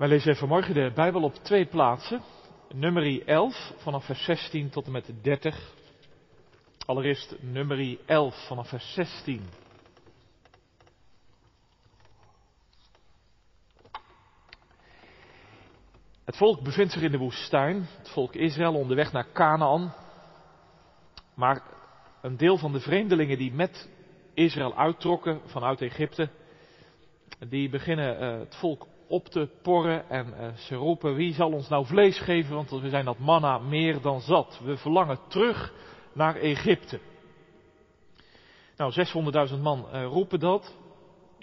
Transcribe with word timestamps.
Wij 0.00 0.08
lezen 0.08 0.36
vanmorgen 0.36 0.74
de 0.74 0.92
Bijbel 0.94 1.22
op 1.22 1.34
twee 1.34 1.66
plaatsen. 1.66 2.22
Nummer 2.74 3.26
11 3.26 3.72
vanaf 3.76 4.04
vers 4.04 4.24
16 4.24 4.70
tot 4.70 4.86
en 4.86 4.92
met 4.92 5.12
30. 5.22 5.72
Allereerst 6.86 7.36
nummer 7.40 7.98
11 8.06 8.46
vanaf 8.46 8.68
vers 8.68 8.92
16. 8.92 9.42
Het 16.24 16.36
volk 16.36 16.62
bevindt 16.62 16.92
zich 16.92 17.02
in 17.02 17.10
de 17.10 17.18
woestijn, 17.18 17.86
het 17.98 18.10
volk 18.10 18.34
Israël 18.34 18.74
onderweg 18.74 19.12
naar 19.12 19.32
Canaan. 19.32 19.94
Maar 21.34 21.62
een 22.22 22.36
deel 22.36 22.58
van 22.58 22.72
de 22.72 22.80
vreemdelingen 22.80 23.38
die 23.38 23.52
met 23.52 23.90
Israël 24.34 24.76
uittrokken 24.76 25.40
vanuit 25.46 25.80
Egypte, 25.80 26.28
die 27.48 27.68
beginnen 27.68 28.22
uh, 28.22 28.38
het 28.38 28.56
volk 28.56 28.86
op 29.10 29.28
te 29.28 29.48
porren 29.62 30.08
en 30.08 30.26
uh, 30.26 30.54
ze 30.54 30.74
roepen 30.74 31.14
wie 31.14 31.34
zal 31.34 31.52
ons 31.52 31.68
nou 31.68 31.86
vlees 31.86 32.18
geven, 32.18 32.54
want 32.54 32.70
we 32.70 32.88
zijn 32.88 33.04
dat 33.04 33.18
manna 33.18 33.58
meer 33.58 34.00
dan 34.00 34.20
zat. 34.20 34.60
We 34.64 34.76
verlangen 34.76 35.18
terug 35.28 35.72
naar 36.12 36.36
Egypte. 36.36 37.00
Nou, 38.76 38.92
600.000 39.52 39.60
man 39.60 39.86
uh, 39.92 40.04
roepen 40.04 40.40
dat. 40.40 40.76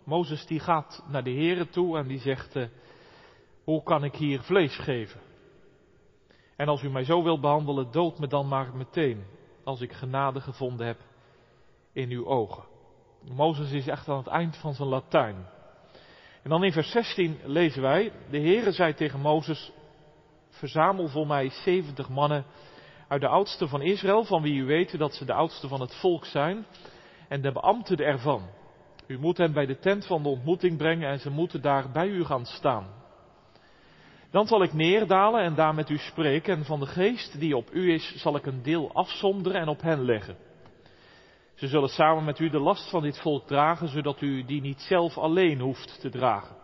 Mozes 0.04 0.46
die 0.46 0.60
gaat 0.60 1.04
naar 1.08 1.24
de 1.24 1.30
heren 1.30 1.70
toe 1.70 1.98
en 1.98 2.08
die 2.08 2.20
zegt, 2.20 2.56
uh, 2.56 2.68
hoe 3.64 3.84
kan 3.84 4.04
ik 4.04 4.16
hier 4.16 4.42
vlees 4.42 4.76
geven? 4.76 5.20
En 6.56 6.68
als 6.68 6.84
u 6.84 6.90
mij 6.90 7.04
zo 7.04 7.24
wilt 7.24 7.42
behandelen, 7.42 7.92
dood 7.92 8.20
me 8.20 8.28
dan 8.28 8.48
maar 8.48 8.76
meteen, 8.76 9.24
als 9.64 9.82
ik 9.82 9.94
genade 9.94 10.42
gevonden 10.42 10.88
heb 10.88 11.00
in 11.94 12.10
uw 12.10 12.26
ogen. 12.26 12.64
Mozes 13.32 13.72
is 13.72 13.88
echt 13.88 14.10
aan 14.10 14.18
het 14.18 14.28
eind 14.28 14.58
van 14.58 14.74
zijn 14.74 14.90
Latijn. 14.90 15.36
En 16.44 16.50
dan 16.50 16.64
in 16.64 16.72
vers 16.72 16.92
16 16.92 17.40
lezen 17.44 17.82
wij, 17.82 18.12
de 18.30 18.40
Heere 18.40 18.72
zei 18.72 18.94
tegen 18.94 19.20
Mozes, 19.20 19.72
verzamel 20.50 21.08
voor 21.08 21.28
mij 21.28 21.50
70 21.50 22.10
mannen 22.10 22.46
uit 23.08 23.22
de 23.22 23.28
oudsten 23.28 23.70
van 23.70 23.82
Israël, 23.82 24.24
van 24.24 24.42
wie 24.42 24.56
u 24.56 24.66
weet 24.66 24.98
dat 24.98 25.14
ze 25.14 25.26
de 25.26 25.34
oudsten 25.34 25.70
van 25.70 25.82
het 25.82 25.96
volk 25.96 26.26
zijn, 26.26 26.66
en 27.28 27.42
de 27.42 27.52
beambten 27.52 27.98
ervan. 27.98 28.50
U 29.08 29.20
moet 29.20 29.38
hen 29.38 29.54
bij 29.54 29.66
de 29.66 29.80
tent 29.80 30.06
van 30.06 30.24
de 30.24 30.30
ontmoeting 30.30 30.78
brengen 30.78 31.10
en 31.10 31.20
ze 31.20 31.30
moeten 31.30 31.62
daar 31.62 31.92
bij 31.92 32.08
u 32.08 32.26
gaan 32.26 32.46
staan. 32.46 32.88
Dan 34.32 34.48
zal 34.48 34.64
ik 34.64 34.74
neerdalen 34.74 35.42
en 35.42 35.56
daar 35.56 35.76
met 35.76 35.90
u 35.90 35.98
spreken 35.98 36.58
en 36.58 36.66
van 36.66 36.80
de 36.80 36.86
geest 36.86 37.40
die 37.40 37.58
op 37.58 37.74
u 37.74 37.94
is 37.94 38.16
zal 38.16 38.36
ik 38.36 38.46
een 38.46 38.64
deel 38.64 38.94
afzonderen 38.94 39.62
en 39.62 39.68
op 39.68 39.82
hen 39.82 40.06
leggen. 40.06 40.38
Ze 41.58 41.68
zullen 41.68 41.90
samen 41.90 42.24
met 42.24 42.40
u 42.40 42.50
de 42.50 42.60
last 42.60 42.90
van 42.90 43.02
dit 43.02 43.20
volk 43.20 43.48
dragen, 43.48 43.88
zodat 43.88 44.22
u 44.22 44.44
die 44.46 44.62
niet 44.62 44.80
zelf 44.80 45.18
alleen 45.18 45.60
hoeft 45.60 46.00
te 46.02 46.10
dragen. 46.10 46.56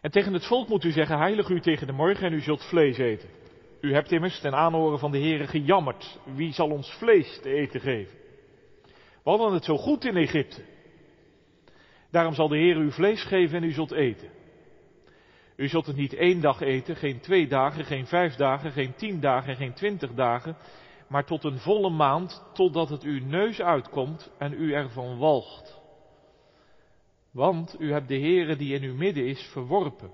En 0.00 0.10
tegen 0.10 0.32
het 0.32 0.46
volk 0.46 0.68
moet 0.68 0.84
u 0.84 0.90
zeggen, 0.90 1.18
heilig 1.18 1.48
u 1.48 1.60
tegen 1.60 1.86
de 1.86 1.92
morgen 1.92 2.26
en 2.26 2.32
u 2.32 2.40
zult 2.40 2.64
vlees 2.64 2.98
eten. 2.98 3.28
U 3.80 3.92
hebt 3.92 4.12
immers 4.12 4.40
ten 4.40 4.54
aanhoren 4.54 4.98
van 4.98 5.10
de 5.10 5.18
Heere 5.18 5.46
gejammerd, 5.46 6.18
wie 6.34 6.52
zal 6.52 6.70
ons 6.70 6.90
vlees 6.92 7.40
te 7.42 7.50
eten 7.50 7.80
geven? 7.80 8.18
We 9.22 9.30
hadden 9.30 9.52
het 9.52 9.64
zo 9.64 9.76
goed 9.76 10.04
in 10.04 10.16
Egypte. 10.16 10.64
Daarom 12.10 12.34
zal 12.34 12.48
de 12.48 12.58
Heer 12.58 12.76
u 12.76 12.92
vlees 12.92 13.22
geven 13.22 13.56
en 13.56 13.64
u 13.64 13.72
zult 13.72 13.92
eten. 13.92 14.28
U 15.56 15.68
zult 15.68 15.86
het 15.86 15.96
niet 15.96 16.14
één 16.14 16.40
dag 16.40 16.60
eten, 16.60 16.96
geen 16.96 17.20
twee 17.20 17.46
dagen, 17.46 17.84
geen 17.84 18.06
vijf 18.06 18.34
dagen, 18.34 18.72
geen 18.72 18.94
tien 18.94 19.20
dagen, 19.20 19.56
geen 19.56 19.72
twintig 19.72 20.14
dagen, 20.14 20.56
maar 21.14 21.24
tot 21.24 21.44
een 21.44 21.58
volle 21.58 21.90
maand, 21.90 22.44
totdat 22.52 22.88
het 22.88 23.02
uw 23.02 23.24
neus 23.24 23.60
uitkomt 23.60 24.32
en 24.38 24.52
u 24.52 24.72
ervan 24.72 25.18
walgt. 25.18 25.80
Want 27.32 27.76
u 27.78 27.92
hebt 27.92 28.08
de 28.08 28.18
Heere 28.18 28.56
die 28.56 28.74
in 28.74 28.82
uw 28.82 28.94
midden 28.94 29.26
is 29.26 29.48
verworpen 29.52 30.10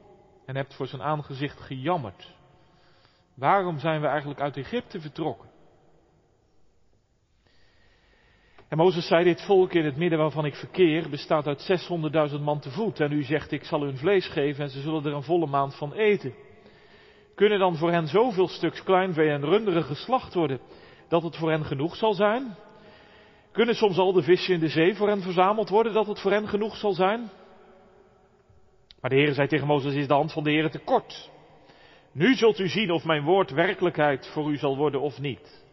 en 0.47 0.57
hebt 0.57 0.75
voor 0.75 0.87
zijn 0.87 1.03
aangezicht 1.03 1.61
gejammerd. 1.61 2.35
Waarom 3.35 3.79
zijn 3.79 4.01
we 4.01 4.07
eigenlijk 4.07 4.41
uit 4.41 4.57
Egypte 4.57 5.01
vertrokken? 5.01 5.51
En 8.69 8.77
Mozes 8.77 9.07
zei, 9.07 9.25
dit 9.25 9.43
volk 9.43 9.73
in 9.73 9.85
het 9.85 9.97
midden 9.97 10.19
waarvan 10.19 10.45
ik 10.45 10.55
verkeer 10.55 11.11
bestaat 11.11 11.47
uit 11.47 11.91
600.000 12.33 12.41
man 12.41 12.61
te 12.61 12.71
voet. 12.71 13.01
En 13.01 13.13
u 13.13 13.23
zegt, 13.23 13.53
ik 13.53 13.65
zal 13.65 13.83
hun 13.83 13.97
vlees 13.97 14.29
geven 14.29 14.65
en 14.65 14.71
ze 14.71 14.81
zullen 14.81 15.05
er 15.05 15.13
een 15.13 15.23
volle 15.23 15.47
maand 15.47 15.77
van 15.77 15.93
eten. 15.93 16.35
Kunnen 17.35 17.59
dan 17.59 17.77
voor 17.77 17.91
hen 17.91 18.07
zoveel 18.07 18.49
stuks 18.49 18.83
kleinvee 18.83 19.31
en 19.31 19.45
runderen 19.45 19.85
geslacht 19.85 20.35
worden, 20.35 20.61
dat 21.11 21.23
het 21.23 21.37
voor 21.37 21.51
hen 21.51 21.65
genoeg 21.65 21.97
zal 21.97 22.15
zijn? 22.15 22.57
Kunnen 23.53 23.75
soms 23.75 23.99
al 23.99 24.13
de 24.13 24.23
vissen 24.23 24.55
in 24.55 24.61
de 24.61 24.69
zee 24.69 24.95
voor 24.95 25.09
hen 25.09 25.23
verzameld 25.23 25.69
worden, 25.69 25.93
dat 25.93 26.07
het 26.07 26.21
voor 26.21 26.31
hen 26.31 26.49
genoeg 26.49 26.77
zal 26.77 26.93
zijn? 26.93 27.31
Maar 29.01 29.11
de 29.11 29.17
Heer 29.17 29.35
zei 29.35 29.49
tegen 29.49 29.67
Mozes, 29.67 29.95
is 29.95 30.07
de 30.07 30.15
hand 30.15 30.33
van 30.33 30.45
de 30.45 30.51
Heer 30.51 30.71
te 30.71 30.79
kort? 30.79 31.31
Nu 32.13 32.35
zult 32.35 32.59
u 32.59 32.69
zien 32.69 32.91
of 32.91 33.05
mijn 33.05 33.23
woord 33.23 33.51
werkelijkheid 33.51 34.27
voor 34.27 34.51
u 34.51 34.57
zal 34.57 34.77
worden 34.77 35.01
of 35.01 35.19
niet. 35.19 35.65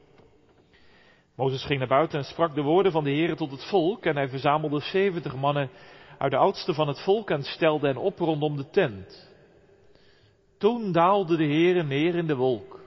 Mozes 1.36 1.66
ging 1.66 1.80
naar 1.80 1.88
buiten 1.88 2.20
en 2.20 2.26
sprak 2.26 2.56
de 2.56 2.62
woorden 2.62 2.92
van 2.92 3.04
de 3.04 3.10
Heer 3.10 3.36
tot 3.36 3.52
het 3.52 3.66
volk 3.70 4.06
en 4.06 4.16
hij 4.16 4.30
verzamelde 4.30 4.80
zeventig 4.80 5.36
mannen 5.36 5.70
uit 6.18 6.32
de 6.32 6.38
oudste 6.38 6.74
van 6.74 6.88
het 6.88 7.04
volk 7.04 7.30
en 7.30 7.44
stelde 7.44 7.88
hen 7.88 7.98
op 7.98 8.20
rondom 8.20 8.58
de 8.58 8.70
tent. 8.70 9.32
Toen 10.58 10.92
daalde 10.92 11.38
de 11.38 11.44
Heer 11.44 11.86
neer 11.86 12.16
in 12.16 12.28
de 12.28 12.36
wolk 12.36 12.80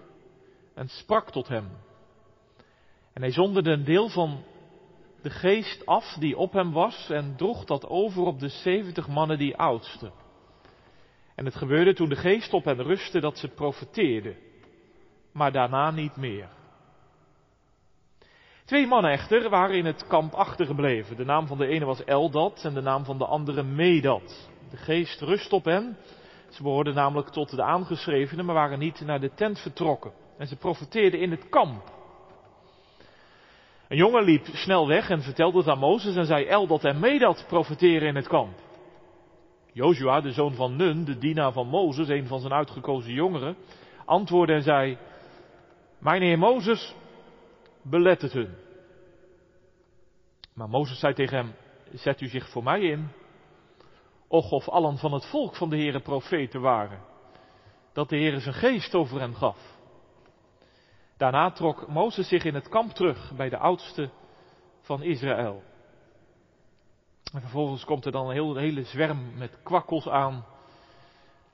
en 0.75 0.89
sprak 0.89 1.31
tot 1.31 1.49
hem. 1.49 1.69
En 3.13 3.23
hij 3.23 3.31
zonderde 3.33 3.71
een 3.71 3.85
deel 3.85 4.09
van 4.09 4.45
de 5.23 5.31
geest 5.31 5.87
af 5.87 6.17
die 6.19 6.37
op 6.37 6.53
hem 6.53 6.73
was 6.73 7.11
en 7.11 7.37
droeg 7.37 7.65
dat 7.65 7.89
over 7.89 8.23
op 8.23 8.39
de 8.39 8.49
zeventig 8.49 9.09
mannen 9.09 9.39
die 9.39 9.57
oudste. 9.57 10.11
En 11.35 11.45
het 11.45 11.55
gebeurde 11.55 11.95
toen 11.95 12.09
de 12.09 12.17
geest 12.17 12.53
op 12.53 12.65
hen 12.65 12.83
rustte 12.83 13.21
dat 13.21 13.39
ze 13.39 13.49
profeteerden, 13.49 14.37
maar 15.33 15.53
daarna 15.53 15.91
niet 15.91 16.17
meer. 16.17 16.49
Twee 18.65 18.87
mannen 18.87 19.11
echter 19.11 19.49
waren 19.49 19.77
in 19.77 19.85
het 19.85 20.07
kamp 20.07 20.33
achtergebleven. 20.33 21.17
De 21.17 21.25
naam 21.25 21.47
van 21.47 21.59
de 21.59 21.67
ene 21.67 21.85
was 21.85 22.05
Eldad 22.05 22.65
en 22.65 22.75
de 22.75 22.81
naam 22.81 23.05
van 23.05 23.19
de 23.19 23.27
andere 23.27 23.63
Medad. 23.63 24.51
De 24.71 24.77
geest 24.77 25.21
rust 25.21 25.53
op 25.53 25.65
hen. 25.65 25.97
Ze 26.51 26.63
behoorden 26.63 26.95
namelijk 26.95 27.29
tot 27.29 27.51
de 27.51 27.63
aangeschrevenen, 27.63 28.45
maar 28.45 28.55
waren 28.55 28.79
niet 28.79 29.01
naar 29.01 29.21
de 29.21 29.35
tent 29.35 29.59
vertrokken. 29.59 30.13
En 30.39 30.47
ze 30.47 30.57
profeteerden 30.57 31.21
in 31.21 31.31
het 31.31 31.49
kamp. 31.49 31.83
Een 33.91 33.97
jongen 33.97 34.25
liep 34.25 34.47
snel 34.47 34.87
weg 34.87 35.11
en 35.11 35.23
vertelde 35.23 35.59
het 35.59 35.69
aan 35.69 35.79
Mozes 35.79 36.17
en 36.17 36.27
zei 36.27 36.45
Eldad 36.45 36.85
en 36.85 36.99
Medad 36.99 37.45
profeteren 37.49 38.09
in 38.09 38.17
het 38.17 38.29
kamp. 38.29 38.59
Joshua, 39.73 40.21
de 40.21 40.33
zoon 40.33 40.55
van 40.55 40.77
Nun, 40.77 41.05
de 41.05 41.19
dienaar 41.19 41.53
van 41.53 41.67
Mozes, 41.67 42.09
een 42.09 42.27
van 42.27 42.41
zijn 42.41 42.53
uitgekozen 42.53 43.13
jongeren, 43.13 43.57
antwoordde 44.05 44.55
en 44.55 44.63
zei, 44.63 44.99
Mijn 45.99 46.23
heer 46.23 46.39
Mozes, 46.39 46.95
belet 47.83 48.23
het 48.23 48.33
hun. 48.33 48.55
Maar 50.55 50.69
Mozes 50.69 50.99
zei 50.99 51.15
tegen 51.15 51.37
hem, 51.37 51.55
zet 51.93 52.21
u 52.21 52.29
zich 52.29 52.49
voor 52.49 52.63
mij 52.63 52.81
in. 52.81 53.09
Och, 54.29 54.51
of 54.51 54.69
allen 54.69 54.99
van 54.99 55.13
het 55.13 55.27
volk 55.27 55.57
van 55.57 55.71
de 55.71 55.77
Heere 55.77 56.01
profeten 56.01 56.61
waren, 56.61 57.01
dat 57.93 58.09
de 58.09 58.17
Heere 58.17 58.41
zijn 58.41 58.55
geest 58.55 58.95
over 58.95 59.21
hen 59.21 59.35
gaf. 59.35 59.80
Daarna 61.21 61.51
trok 61.51 61.89
Mozes 61.89 62.29
zich 62.29 62.45
in 62.45 62.55
het 62.55 62.69
kamp 62.69 62.93
terug 62.93 63.33
bij 63.37 63.49
de 63.49 63.59
oudste 63.59 64.11
van 64.81 65.03
Israël. 65.03 65.63
En 67.33 67.41
vervolgens 67.41 67.85
komt 67.85 68.05
er 68.05 68.13
dan 68.13 68.27
een 68.27 68.33
hele, 68.33 68.61
hele 68.61 68.85
zwerm 68.85 69.39
met 69.39 69.59
kwakkels 69.63 70.09
aan. 70.09 70.45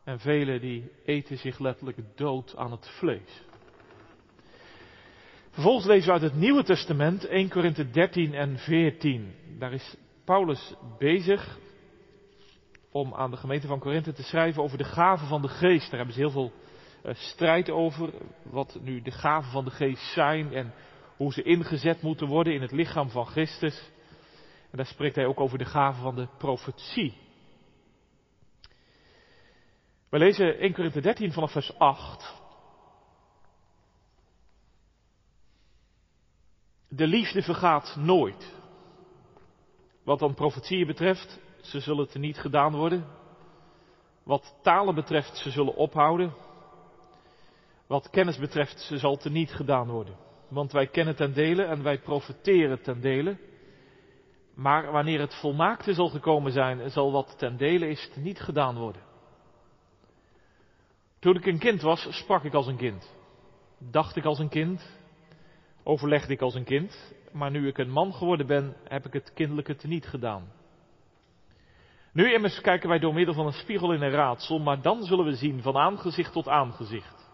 En 0.05 0.21
velen 0.21 0.61
die 0.61 0.93
eten 1.05 1.39
zich 1.39 1.59
letterlijk 1.59 1.99
dood 2.15 2.57
aan 2.57 2.71
het 2.71 2.89
vlees. 2.89 3.43
Vervolgens 5.51 5.87
lezen 5.87 6.07
we 6.07 6.13
uit 6.13 6.31
het 6.31 6.41
Nieuwe 6.41 6.63
Testament 6.63 7.25
1 7.25 7.49
Korinthe 7.49 7.91
13 7.91 8.35
en 8.35 8.59
14. 8.59 9.35
Daar 9.59 9.73
is 9.73 9.97
Paulus 10.25 10.75
bezig 10.99 11.59
om 12.91 13.15
aan 13.15 13.31
de 13.31 13.37
gemeente 13.37 13.67
van 13.67 13.79
Korinthe 13.79 14.13
te 14.13 14.23
schrijven 14.23 14.63
over 14.63 14.79
de 14.79 14.85
gaven 14.85 15.27
van 15.27 15.43
de 15.43 15.49
geest. 15.49 15.91
Daar 15.91 15.99
hebben 15.99 16.15
ze 16.15 16.21
heel 16.21 16.31
veel 16.31 16.53
strijd 17.15 17.71
over, 17.71 18.13
wat 18.43 18.79
nu 18.81 19.03
de 19.03 19.11
gaven 19.11 19.51
van 19.51 19.65
de 19.65 19.71
geest 19.71 20.13
zijn 20.13 20.53
en 20.53 20.75
hoe 21.17 21.33
ze 21.33 21.43
ingezet 21.43 22.03
moeten 22.03 22.27
worden 22.27 22.55
in 22.55 22.61
het 22.61 22.73
lichaam 22.73 23.11
van 23.11 23.27
Christus. 23.27 23.91
En 24.71 24.77
daar 24.77 24.87
spreekt 24.87 25.17
hij 25.17 25.27
ook 25.27 25.41
over 25.41 25.59
de 25.59 25.65
gaven 25.65 26.03
van 26.03 26.15
de 26.15 26.29
profetie. 26.39 27.15
We 30.09 30.19
lezen 30.19 30.59
1 30.59 30.73
Korinthe 30.73 31.01
13 31.01 31.33
vanaf 31.33 31.53
vers 31.53 31.79
8. 31.79 32.35
De 36.89 37.07
liefde 37.07 37.43
vergaat 37.43 37.97
nooit. 37.99 38.55
Wat 40.05 40.19
dan 40.19 40.35
profetieën 40.35 40.87
betreft, 40.87 41.41
ze 41.61 41.81
zullen 41.81 42.09
te 42.09 42.19
niet 42.19 42.39
gedaan 42.39 42.75
worden. 42.75 43.07
Wat 44.23 44.55
talen 44.63 44.95
betreft, 44.95 45.37
ze 45.37 45.51
zullen 45.51 45.75
ophouden. 45.75 46.35
Wat 47.87 48.11
kennis 48.11 48.39
betreft, 48.39 48.81
ze 48.81 48.99
zal 48.99 49.19
niet 49.23 49.53
gedaan 49.53 49.89
worden. 49.89 50.17
Want 50.49 50.73
wij 50.73 50.87
kennen 50.87 51.17
ten 51.17 51.33
dele 51.33 51.63
en 51.63 51.83
wij 51.83 52.01
profeteren 52.01 52.83
ten 52.83 53.01
dele. 53.01 53.39
Maar 54.55 54.93
wanneer 54.93 55.21
het 55.21 55.35
volmaakte 55.35 55.95
zal 55.95 56.09
gekomen 56.09 56.53
zijn, 56.53 56.91
zal 56.91 57.13
wat 57.13 57.39
ten 57.39 57.57
dele 57.57 57.89
is 57.89 58.11
niet 58.15 58.41
gedaan 58.41 58.77
worden. 58.77 59.03
Toen 61.19 61.37
ik 61.37 61.47
een 61.47 61.59
kind 61.59 61.83
was, 61.83 62.07
sprak 62.11 62.45
ik 62.45 62.55
als 62.55 62.67
een 62.67 62.77
kind. 62.77 63.15
Dacht 63.79 64.17
ik 64.17 64.25
als 64.25 64.39
een 64.39 64.49
kind. 64.49 64.99
Overlegde 65.83 66.33
ik 66.33 66.41
als 66.41 66.55
een 66.55 66.65
kind. 66.65 67.15
Maar 67.33 67.51
nu 67.51 67.67
ik 67.67 67.79
een 67.79 67.91
man 67.91 68.15
geworden 68.15 68.47
ben, 68.47 68.77
heb 68.85 69.07
ik 69.07 69.13
het 69.13 69.33
kinderlijke 69.33 69.77
teniet 69.77 70.07
gedaan. 70.07 70.53
Nu 72.13 72.33
immers 72.33 72.61
kijken 72.61 72.89
wij 72.89 72.99
door 72.99 73.15
middel 73.15 73.35
van 73.35 73.47
een 73.47 73.53
spiegel 73.53 73.93
in 73.93 74.03
een 74.03 74.11
raadsel, 74.11 74.59
maar 74.59 74.83
dan 74.83 75.03
zullen 75.03 75.25
we 75.25 75.35
zien 75.35 75.63
van 75.63 75.77
aangezicht 75.77 76.33
tot 76.33 76.49
aangezicht. 76.49 77.26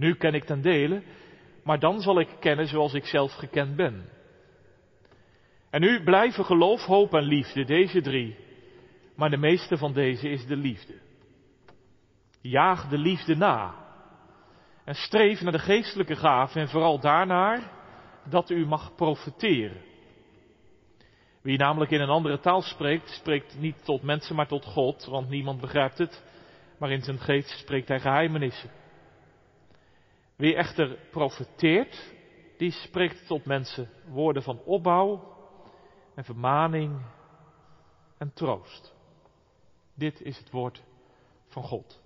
Nu 0.00 0.14
ken 0.14 0.34
ik 0.34 0.44
ten 0.44 0.60
dele, 0.60 1.02
maar 1.64 1.78
dan 1.78 2.00
zal 2.00 2.20
ik 2.20 2.28
kennen 2.38 2.66
zoals 2.66 2.94
ik 2.94 3.04
zelf 3.04 3.32
gekend 3.32 3.76
ben. 3.76 4.08
En 5.70 5.80
nu 5.80 6.02
blijven 6.02 6.44
geloof, 6.44 6.84
hoop 6.84 7.14
en 7.14 7.22
liefde, 7.22 7.64
deze 7.64 8.00
drie. 8.00 8.36
Maar 9.16 9.30
de 9.30 9.36
meeste 9.36 9.76
van 9.76 9.92
deze 9.92 10.28
is 10.28 10.46
de 10.46 10.56
liefde. 10.56 10.94
Jaag 12.40 12.88
de 12.88 12.98
liefde 12.98 13.36
na. 13.36 13.74
En 14.84 14.94
streef 14.94 15.40
naar 15.40 15.52
de 15.52 15.58
geestelijke 15.58 16.16
gaven 16.16 16.60
en 16.60 16.68
vooral 16.68 17.00
daarnaar 17.00 17.72
dat 18.28 18.50
u 18.50 18.66
mag 18.66 18.94
profiteren. 18.94 19.82
Wie 21.42 21.58
namelijk 21.58 21.90
in 21.90 22.00
een 22.00 22.08
andere 22.08 22.40
taal 22.40 22.62
spreekt, 22.62 23.10
spreekt 23.10 23.58
niet 23.58 23.84
tot 23.84 24.02
mensen, 24.02 24.36
maar 24.36 24.48
tot 24.48 24.64
God, 24.64 25.04
want 25.04 25.28
niemand 25.28 25.60
begrijpt 25.60 25.98
het, 25.98 26.24
maar 26.78 26.90
in 26.90 27.02
zijn 27.02 27.18
geest 27.18 27.58
spreekt 27.58 27.88
hij 27.88 28.00
geheimenissen. 28.00 28.79
Wie 30.40 30.54
echter 30.54 30.98
profeteert, 31.10 32.12
die 32.56 32.70
spreekt 32.70 33.26
tot 33.26 33.44
mensen 33.44 33.90
woorden 34.08 34.42
van 34.42 34.60
opbouw 34.64 35.36
en 36.14 36.24
vermaning 36.24 37.00
en 38.18 38.32
troost. 38.32 38.94
Dit 39.94 40.20
is 40.20 40.38
het 40.38 40.50
woord 40.50 40.82
van 41.48 41.62
God. 41.62 42.02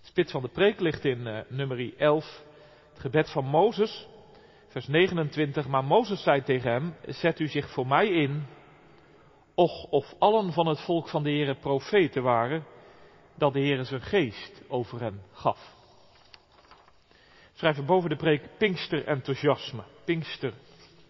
Spits 0.00 0.32
van 0.32 0.42
de 0.42 0.48
preek 0.48 0.80
ligt 0.80 1.04
in 1.04 1.26
uh, 1.26 1.40
nummer 1.48 1.98
11, 1.98 2.44
het 2.88 3.00
gebed 3.00 3.30
van 3.30 3.44
Mozes, 3.44 4.08
vers 4.66 4.86
29. 4.86 5.68
Maar 5.68 5.84
Mozes 5.84 6.22
zei 6.22 6.42
tegen 6.42 6.70
hem, 6.70 6.94
zet 7.06 7.40
u 7.40 7.48
zich 7.48 7.70
voor 7.70 7.86
mij 7.86 8.08
in, 8.08 8.46
och 9.54 9.84
of 9.84 10.14
allen 10.18 10.52
van 10.52 10.66
het 10.66 10.80
volk 10.80 11.08
van 11.08 11.22
de 11.22 11.30
Heere 11.30 11.54
profeten 11.54 12.22
waren, 12.22 12.64
dat 13.34 13.52
de 13.52 13.60
Heere 13.60 13.84
zijn 13.84 14.02
geest 14.02 14.62
over 14.68 15.00
hen 15.00 15.22
gaf. 15.32 15.79
Schrijven 17.60 17.86
boven 17.86 18.10
de 18.10 18.16
preek 18.16 18.42
Pinkster 18.58 19.06
enthousiasme. 19.06 19.82
Pinkster 20.04 20.52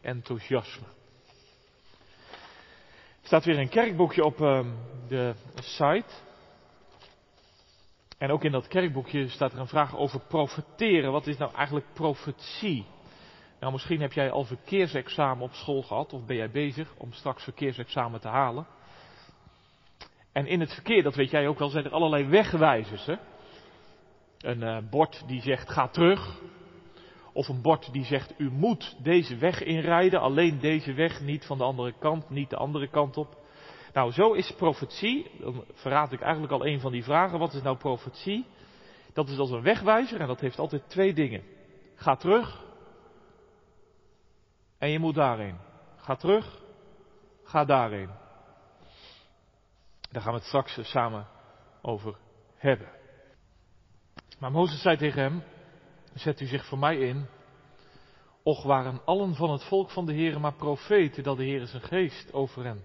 enthousiasme. 0.00 0.87
Er 3.20 3.26
staat 3.26 3.44
weer 3.44 3.58
een 3.58 3.69
kerkboekje 3.69 4.25
op 4.25 4.41
uh, 4.41 4.67
de 5.08 5.35
site. 5.55 6.14
En 8.19 8.31
ook 8.31 8.44
in 8.44 8.52
dat 8.52 8.69
kerkboekje 8.69 9.29
staat 9.29 9.52
er 9.52 9.58
een 9.58 9.67
vraag 9.67 9.97
over 9.97 10.20
profeteren. 10.20 11.12
Wat 11.12 11.26
is 11.26 11.37
nou 11.37 11.55
eigenlijk 11.55 11.87
profetie? 11.93 12.87
Nou, 13.61 13.73
misschien 13.73 14.00
heb 14.00 14.12
jij 14.12 14.31
al 14.31 14.44
verkeersexamen 14.44 15.44
op 15.44 15.52
school 15.52 15.82
gehad, 15.82 16.12
of 16.12 16.26
ben 16.26 16.37
jij 16.37 16.50
bezig 16.50 16.94
om 16.97 17.12
straks 17.12 17.44
verkeersexamen 17.44 18.20
te 18.20 18.29
halen. 18.29 18.67
En 20.32 20.47
in 20.47 20.61
het 20.61 20.75
verkeer, 20.75 21.02
dat 21.02 21.14
weet 21.14 21.31
jij 21.31 21.49
ook 21.49 21.58
wel, 21.58 21.69
zijn 21.69 21.85
er 21.85 21.93
allerlei 21.93 22.25
wegwijzers. 22.25 23.06
Hè? 23.06 23.17
Een 24.41 24.63
uh, 24.63 24.79
bord 24.91 25.23
die 25.27 25.41
zegt 25.41 25.71
ga 25.71 25.89
terug. 25.89 26.41
Of 27.33 27.49
een 27.49 27.63
bord 27.63 27.93
die 27.93 28.05
zegt 28.05 28.35
u 28.39 28.51
moet 28.51 28.97
deze 29.03 29.37
weg 29.37 29.63
inrijden, 29.63 30.21
alleen 30.21 30.59
deze 30.59 30.93
weg, 30.93 31.21
niet 31.21 31.47
van 31.47 31.59
de 31.59 31.65
andere 31.65 31.95
kant, 31.99 32.31
niet 32.31 32.51
de 32.51 32.57
andere 32.57 32.89
kant 32.89 33.17
op. 33.17 33.39
Nou, 33.93 34.13
zo 34.13 34.33
is 34.33 34.55
profetie, 34.57 35.31
dan 35.41 35.65
verraad 35.73 36.13
ik 36.13 36.21
eigenlijk 36.21 36.53
al 36.53 36.67
een 36.67 36.81
van 36.81 36.93
die 36.93 37.05
vragen, 37.05 37.39
wat 37.39 37.53
is 37.53 37.63
nou 37.63 37.77
profetie? 37.77 38.47
Dat 39.13 39.29
is 39.29 39.39
als 39.39 39.51
een 39.51 39.63
wegwijzer 39.63 40.21
en 40.21 40.27
dat 40.27 40.41
heeft 40.41 40.59
altijd 40.59 40.89
twee 40.89 41.15
dingen. 41.15 41.43
Ga 41.95 42.17
terug 42.17 42.65
en 44.79 44.91
je 44.91 44.99
moet 44.99 45.15
daarheen. 45.15 45.59
Ga 45.97 46.17
terug, 46.17 46.63
ga 47.45 47.65
daarheen. 47.65 48.11
Daar 50.11 50.23
gaan 50.23 50.33
we 50.33 50.39
het 50.39 50.49
straks 50.49 50.79
samen 50.83 51.27
over 51.83 52.17
hebben. 52.57 53.00
Maar 54.41 54.51
Mozes 54.51 54.83
zei 54.83 54.97
tegen 54.97 55.23
hem, 55.23 55.43
zet 56.15 56.41
u 56.41 56.47
zich 56.47 56.67
voor 56.67 56.79
mij 56.79 56.97
in. 56.97 57.27
Och 58.43 58.63
waren 58.63 59.05
allen 59.05 59.35
van 59.35 59.51
het 59.51 59.65
volk 59.65 59.91
van 59.91 60.07
de 60.07 60.13
Heere 60.13 60.39
maar 60.39 60.55
profeten 60.55 61.23
dat 61.23 61.37
de 61.37 61.45
Heere 61.45 61.67
zijn 61.67 61.83
geest 61.83 62.33
over 62.33 62.65
hen 62.65 62.85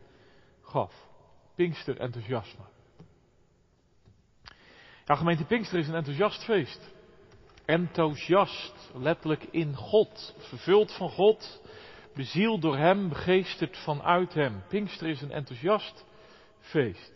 gaf. 0.61 1.07
Pinkster 1.55 1.99
enthousiasme. 1.99 2.63
Ja, 5.05 5.15
gemeente 5.15 5.45
Pinkster 5.45 5.79
is 5.79 5.87
een 5.87 5.95
enthousiast 5.95 6.43
feest. 6.43 6.93
Enthousiast, 7.65 8.91
letterlijk 8.93 9.43
in 9.43 9.75
God, 9.75 10.35
vervuld 10.37 10.91
van 10.91 11.09
God, 11.09 11.61
bezield 12.13 12.61
door 12.61 12.77
Hem, 12.77 13.09
begeesterd 13.09 13.77
vanuit 13.77 14.33
Hem. 14.33 14.63
Pinkster 14.67 15.07
is 15.07 15.21
een 15.21 15.31
enthousiast 15.31 16.05
feest. 16.59 17.13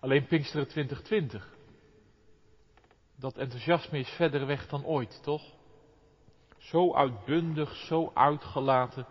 Alleen 0.00 0.26
Pinksteren 0.26 0.68
2020. 0.68 1.53
Dat 3.24 3.36
enthousiasme 3.36 3.98
is 3.98 4.08
verder 4.08 4.46
weg 4.46 4.66
dan 4.68 4.84
ooit, 4.84 5.20
toch? 5.22 5.42
Zo 6.58 6.94
uitbundig, 6.94 7.76
zo 7.76 8.10
uitgelaten. 8.14 9.06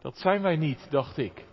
Dat 0.00 0.18
zijn 0.18 0.42
wij 0.42 0.56
niet, 0.56 0.90
dacht 0.90 1.16
ik. 1.16 1.44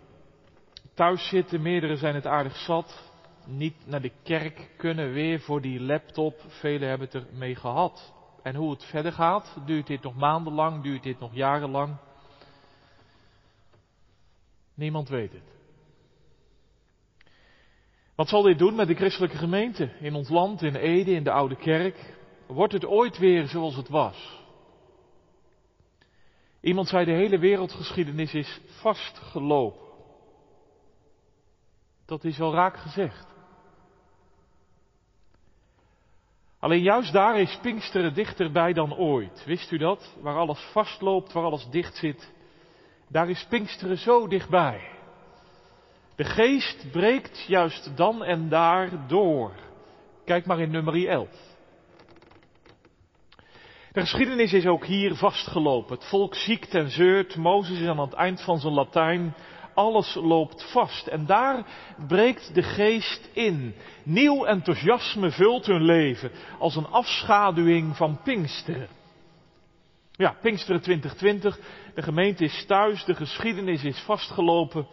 Thuis 0.94 1.28
zitten, 1.28 1.62
meerdere 1.62 1.96
zijn 1.96 2.14
het 2.14 2.26
aardig 2.26 2.56
zat. 2.56 3.12
Niet 3.46 3.86
naar 3.86 4.00
de 4.00 4.12
kerk 4.22 4.70
kunnen, 4.76 5.12
weer 5.12 5.40
voor 5.40 5.60
die 5.60 5.80
laptop. 5.80 6.40
Velen 6.46 6.88
hebben 6.88 7.08
het 7.10 7.28
ermee 7.28 7.54
gehad. 7.54 8.12
En 8.42 8.54
hoe 8.54 8.70
het 8.70 8.84
verder 8.84 9.12
gaat, 9.12 9.56
duurt 9.66 9.86
dit 9.86 10.02
nog 10.02 10.16
maandenlang, 10.16 10.82
duurt 10.82 11.02
dit 11.02 11.20
nog 11.20 11.34
jarenlang? 11.34 11.96
Niemand 14.74 15.08
weet 15.08 15.32
het. 15.32 15.57
Wat 18.18 18.28
zal 18.28 18.42
dit 18.42 18.58
doen 18.58 18.74
met 18.74 18.86
de 18.86 18.94
christelijke 18.94 19.36
gemeente 19.36 19.90
in 20.00 20.14
ons 20.14 20.28
land, 20.28 20.62
in 20.62 20.74
Ede, 20.74 21.10
in 21.10 21.24
de 21.24 21.30
oude 21.30 21.56
kerk? 21.56 22.16
Wordt 22.46 22.72
het 22.72 22.86
ooit 22.86 23.18
weer 23.18 23.46
zoals 23.46 23.76
het 23.76 23.88
was? 23.88 24.44
Iemand 26.60 26.88
zei 26.88 27.04
de 27.04 27.12
hele 27.12 27.38
wereldgeschiedenis 27.38 28.34
is 28.34 28.60
vastgelopen. 28.66 29.86
Dat 32.06 32.24
is 32.24 32.38
wel 32.38 32.52
raak 32.52 32.76
gezegd. 32.76 33.26
Alleen 36.58 36.82
juist 36.82 37.12
daar 37.12 37.40
is 37.40 37.58
Pinksteren 37.62 38.14
dichterbij 38.14 38.72
dan 38.72 38.96
ooit. 38.96 39.44
Wist 39.44 39.70
u 39.70 39.78
dat? 39.78 40.16
Waar 40.20 40.36
alles 40.36 40.60
vastloopt, 40.72 41.32
waar 41.32 41.44
alles 41.44 41.68
dicht 41.70 41.96
zit. 41.96 42.32
Daar 43.08 43.30
is 43.30 43.46
Pinksteren 43.48 43.98
zo 43.98 44.26
dichtbij. 44.26 44.97
De 46.18 46.24
geest 46.24 46.90
breekt 46.90 47.44
juist 47.46 47.96
dan 47.96 48.24
en 48.24 48.48
daar 48.48 49.06
door. 49.06 49.52
Kijk 50.24 50.46
maar 50.46 50.60
in 50.60 50.70
nummer 50.70 51.08
11. 51.08 51.28
De 53.92 54.00
geschiedenis 54.00 54.52
is 54.52 54.66
ook 54.66 54.84
hier 54.84 55.14
vastgelopen. 55.14 55.94
Het 55.94 56.08
volk 56.08 56.34
ziekt 56.34 56.74
en 56.74 56.90
zeurt. 56.90 57.36
Mozes 57.36 57.80
is 57.80 57.86
aan 57.86 58.00
het 58.00 58.12
eind 58.12 58.42
van 58.42 58.58
zijn 58.58 58.72
Latijn. 58.72 59.34
Alles 59.74 60.14
loopt 60.14 60.70
vast. 60.70 61.06
En 61.06 61.26
daar 61.26 61.66
breekt 62.08 62.54
de 62.54 62.62
geest 62.62 63.28
in. 63.32 63.74
Nieuw 64.02 64.44
enthousiasme 64.44 65.30
vult 65.30 65.66
hun 65.66 65.82
leven. 65.82 66.30
Als 66.58 66.76
een 66.76 66.88
afschaduwing 66.88 67.96
van 67.96 68.20
Pinksteren. 68.22 68.88
Ja, 70.12 70.36
Pinksteren 70.40 70.80
2020. 70.80 71.58
De 71.94 72.02
gemeente 72.02 72.44
is 72.44 72.64
thuis. 72.66 73.04
De 73.04 73.14
geschiedenis 73.14 73.84
is 73.84 73.98
vastgelopen. 73.98 74.86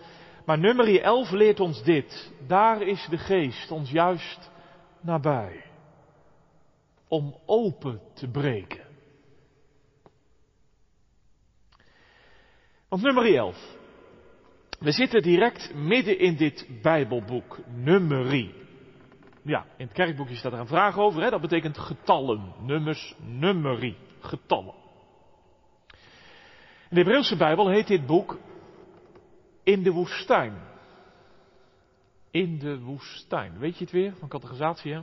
Maar 0.45 0.59
nummer 0.59 1.01
11 1.01 1.31
leert 1.31 1.59
ons 1.59 1.83
dit. 1.83 2.31
Daar 2.47 2.81
is 2.81 3.07
de 3.09 3.17
geest 3.17 3.71
ons 3.71 3.91
juist 3.91 4.51
nabij. 5.01 5.63
Om 7.07 7.35
open 7.45 8.01
te 8.13 8.27
breken. 8.27 8.85
Want 12.87 13.01
nummer 13.01 13.35
11. 13.35 13.77
We 14.79 14.91
zitten 14.91 15.21
direct 15.21 15.73
midden 15.73 16.19
in 16.19 16.35
dit 16.35 16.67
Bijbelboek, 16.81 17.59
nummerie. 17.75 18.53
Ja, 19.41 19.65
in 19.77 19.85
het 19.85 19.95
kerkboekje 19.95 20.35
staat 20.35 20.53
er 20.53 20.59
een 20.59 20.67
vraag 20.67 20.97
over, 20.97 21.21
hè? 21.21 21.29
dat 21.29 21.41
betekent 21.41 21.77
getallen, 21.77 22.53
nummers, 22.61 23.15
nummerie, 23.19 23.97
getallen. 24.19 24.73
In 26.89 26.95
de 26.95 26.97
Hebreeuwse 27.01 27.35
Bijbel 27.35 27.69
heet 27.69 27.87
dit 27.87 28.05
boek 28.05 28.37
in 29.65 29.83
de 29.83 29.91
woestijn. 29.91 30.53
In 32.31 32.59
de 32.59 32.79
woestijn. 32.79 33.59
Weet 33.59 33.77
je 33.77 33.83
het 33.83 33.93
weer 33.93 34.13
van 34.19 34.27
categorisatie? 34.27 34.93
Hè? 34.93 35.01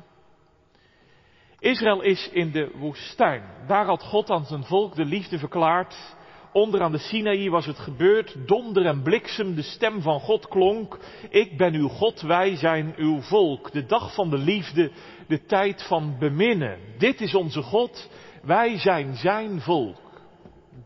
Israël 1.59 2.03
is 2.03 2.29
in 2.33 2.51
de 2.51 2.71
woestijn. 2.75 3.43
Daar 3.67 3.87
had 3.87 4.03
God 4.03 4.31
aan 4.31 4.45
zijn 4.45 4.65
volk 4.65 4.95
de 4.95 5.05
liefde 5.05 5.39
verklaard 5.39 6.15
Onder 6.53 6.83
aan 6.83 6.93
de 6.93 6.99
Sinaï 6.99 7.51
was 7.51 7.67
het 7.67 7.79
gebeurd, 7.79 8.37
donder 8.47 8.87
en 8.87 9.03
bliksem, 9.03 9.55
de 9.55 9.63
stem 9.63 10.03
van 10.03 10.21
God 10.21 10.49
klonk. 10.49 10.99
Ik 11.31 11.57
ben 11.57 11.75
uw 11.75 11.89
God, 11.89 12.21
wij 12.21 12.57
zijn 12.57 12.95
uw 12.97 13.21
volk. 13.21 13.73
De 13.73 13.87
dag 13.87 14.15
van 14.15 14.31
de 14.31 14.39
liefde, 14.39 14.91
de 15.29 15.45
tijd 15.45 15.83
van 15.83 16.17
beminnen. 16.19 16.79
Dit 16.99 17.21
is 17.21 17.35
onze 17.35 17.63
God, 17.63 18.11
wij 18.43 18.79
zijn 18.79 19.17
zijn 19.17 19.61
volk. 19.61 20.21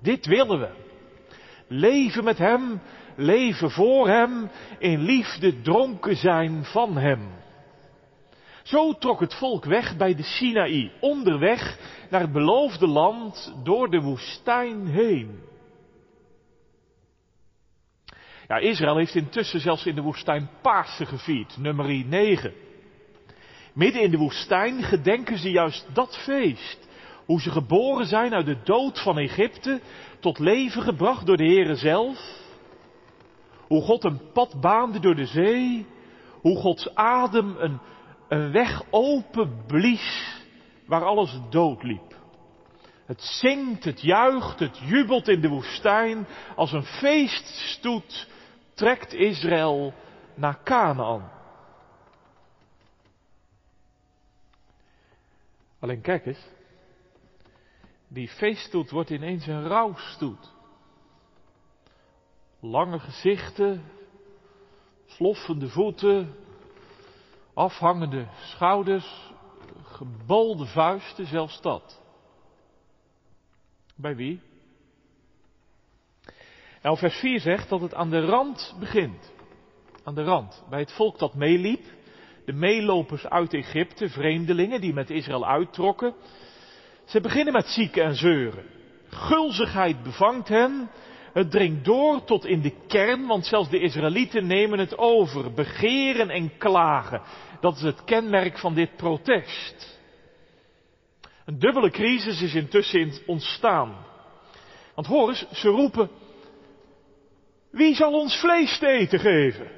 Dit 0.02 0.26
willen 0.26 0.60
we. 0.60 0.68
Leven 1.68 2.24
met 2.24 2.38
Hem, 2.38 2.80
leven 3.16 3.70
voor 3.70 4.08
Hem, 4.08 4.50
in 4.78 5.00
liefde 5.00 5.60
dronken 5.60 6.16
zijn 6.16 6.64
van 6.64 6.96
Hem. 6.96 7.34
Zo 8.62 8.92
trok 8.92 9.20
het 9.20 9.34
volk 9.34 9.64
weg 9.64 9.96
bij 9.96 10.14
de 10.14 10.22
Sinaï, 10.22 10.92
onderweg 11.00 11.78
naar 12.10 12.20
het 12.20 12.32
beloofde 12.32 12.86
land 12.86 13.54
door 13.62 13.90
de 13.90 14.00
woestijn 14.00 14.86
heen. 14.86 15.40
Ja, 18.48 18.56
Israël 18.56 18.96
heeft 18.96 19.14
intussen 19.14 19.60
zelfs 19.60 19.86
in 19.86 19.94
de 19.94 20.00
woestijn 20.00 20.50
Pasen 20.62 21.06
gevierd, 21.06 21.56
nummer 21.56 22.04
9. 22.04 22.52
Midden 23.72 24.02
in 24.02 24.10
de 24.10 24.16
woestijn 24.16 24.82
gedenken 24.82 25.38
ze 25.38 25.50
juist 25.50 25.86
dat 25.92 26.16
feest. 26.16 26.88
Hoe 27.24 27.40
ze 27.40 27.50
geboren 27.50 28.06
zijn 28.06 28.34
uit 28.34 28.46
de 28.46 28.62
dood 28.64 29.02
van 29.02 29.18
Egypte, 29.18 29.80
tot 30.20 30.38
leven 30.38 30.82
gebracht 30.82 31.26
door 31.26 31.36
de 31.36 31.44
Heere 31.44 31.74
zelf. 31.74 32.44
Hoe 33.66 33.82
God 33.82 34.04
een 34.04 34.32
pad 34.32 34.60
baande 34.60 35.00
door 35.00 35.14
de 35.14 35.26
zee. 35.26 35.86
Hoe 36.40 36.56
Gods 36.56 36.94
adem 36.94 37.56
een, 37.58 37.80
weg 38.52 38.82
open 38.90 39.64
blies 39.66 40.36
waar 40.86 41.04
alles 41.04 41.38
dood 41.50 41.82
liep. 41.82 42.14
Het 43.06 43.22
zingt, 43.22 43.84
het 43.84 44.00
juicht, 44.00 44.58
het 44.58 44.78
jubelt 44.78 45.28
in 45.28 45.40
de 45.40 45.48
woestijn. 45.48 46.26
Als 46.56 46.72
een 46.72 46.84
feeststoet 46.84 48.28
trekt 48.74 49.12
Israël 49.12 49.94
naar 50.34 50.62
Canaan. 50.62 51.30
Alleen 55.78 56.00
kijk 56.00 56.26
eens, 56.26 56.48
die 58.08 58.28
feeststoet 58.28 58.90
wordt 58.90 59.10
ineens 59.10 59.46
een 59.46 59.68
rouwstoet. 59.68 60.54
Lange 62.60 62.98
gezichten, 62.98 63.82
sloffende 65.06 65.68
voeten, 65.68 66.34
afhangende 67.54 68.26
schouders, 68.40 69.32
gebolde 69.82 70.66
vuisten, 70.66 71.26
zelfs 71.26 71.60
dat. 71.60 72.02
Bij 73.96 74.16
wie? 74.16 74.40
Nou, 76.82 76.98
vers 76.98 77.18
4 77.18 77.40
zegt 77.40 77.68
dat 77.68 77.80
het 77.80 77.94
aan 77.94 78.10
de 78.10 78.24
rand 78.24 78.76
begint. 78.78 79.32
Aan 80.04 80.14
de 80.14 80.22
rand. 80.22 80.64
Bij 80.70 80.80
het 80.80 80.92
volk 80.92 81.18
dat 81.18 81.34
meeliep. 81.34 81.84
De 82.44 82.52
meelopers 82.52 83.26
uit 83.26 83.54
Egypte, 83.54 84.08
vreemdelingen 84.08 84.80
die 84.80 84.92
met 84.92 85.10
Israël 85.10 85.46
uittrokken. 85.46 86.14
Ze 87.04 87.20
beginnen 87.20 87.52
met 87.52 87.66
zieken 87.66 88.04
en 88.04 88.14
zeuren. 88.14 88.64
Gulzigheid 89.08 90.02
bevangt 90.02 90.48
hen. 90.48 90.90
Het 91.36 91.50
dringt 91.50 91.84
door 91.84 92.24
tot 92.24 92.44
in 92.44 92.60
de 92.60 92.72
kern, 92.86 93.26
want 93.26 93.46
zelfs 93.46 93.70
de 93.70 93.80
Israëlieten 93.80 94.46
nemen 94.46 94.78
het 94.78 94.98
over. 94.98 95.52
Begeren 95.52 96.30
en 96.30 96.56
klagen. 96.58 97.22
Dat 97.60 97.76
is 97.76 97.82
het 97.82 98.04
kenmerk 98.04 98.58
van 98.58 98.74
dit 98.74 98.96
protest. 98.96 100.00
Een 101.44 101.58
dubbele 101.58 101.90
crisis 101.90 102.42
is 102.42 102.54
intussen 102.54 103.12
ontstaan. 103.26 104.06
Want 104.94 105.06
hoor 105.06 105.28
eens, 105.28 105.46
ze 105.52 105.68
roepen, 105.68 106.10
wie 107.70 107.94
zal 107.94 108.12
ons 108.12 108.36
vlees 108.40 108.78
te 108.78 108.86
eten 108.86 109.20
geven? 109.20 109.70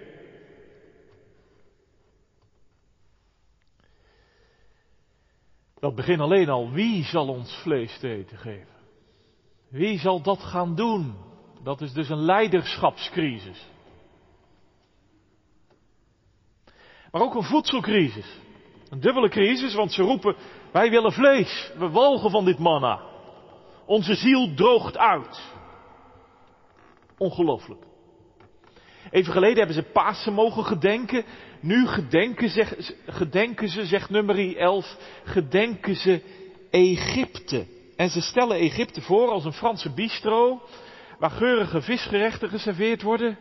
Dat 5.79 5.95
begin 5.95 6.21
alleen 6.21 6.49
al, 6.49 6.71
wie 6.71 7.05
zal 7.05 7.29
ons 7.29 7.55
vlees 7.63 7.99
te 7.99 8.09
eten 8.09 8.39
geven? 8.39 8.77
Wie 9.69 9.99
zal 9.99 10.23
dat 10.23 10.43
gaan 10.43 10.75
doen? 10.75 11.28
Dat 11.63 11.81
is 11.81 11.93
dus 11.93 12.09
een 12.09 12.25
leiderschapscrisis. 12.25 13.67
Maar 17.11 17.23
ook 17.23 17.35
een 17.35 17.43
voedselcrisis. 17.43 18.39
Een 18.91 19.01
dubbele 19.01 19.29
crisis, 19.29 19.75
want 19.75 19.93
ze 19.93 20.03
roepen, 20.03 20.37
wij 20.73 20.91
willen 20.91 21.13
vlees, 21.13 21.73
we 21.79 21.89
walgen 21.89 22.31
van 22.31 22.45
dit 22.45 22.59
manna. 22.59 23.01
Onze 23.87 24.15
ziel 24.15 24.55
droogt 24.55 24.99
uit. 24.99 25.41
Ongelooflijk. 27.19 27.83
Even 29.11 29.33
geleden 29.33 29.57
hebben 29.57 29.75
ze 29.75 29.83
Pasen 29.83 30.33
mogen 30.33 30.65
gedenken. 30.65 31.25
Nu 31.61 31.87
gedenken, 31.87 32.67
gedenken 33.07 33.69
ze, 33.69 33.87
zegt 33.87 34.11
nummer 34.11 34.57
11, 34.57 34.97
gedenken 35.25 35.97
ze 35.97 36.23
Egypte. 36.71 37.67
En 37.97 38.09
ze 38.11 38.21
stellen 38.21 38.59
Egypte 38.59 39.01
voor 39.01 39.29
als 39.29 39.45
een 39.45 39.53
Franse 39.53 39.91
bistro, 39.91 40.61
waar 41.19 41.31
geurige 41.31 41.83
visgerechten 41.83 42.49
geserveerd 42.49 43.03
worden. 43.03 43.39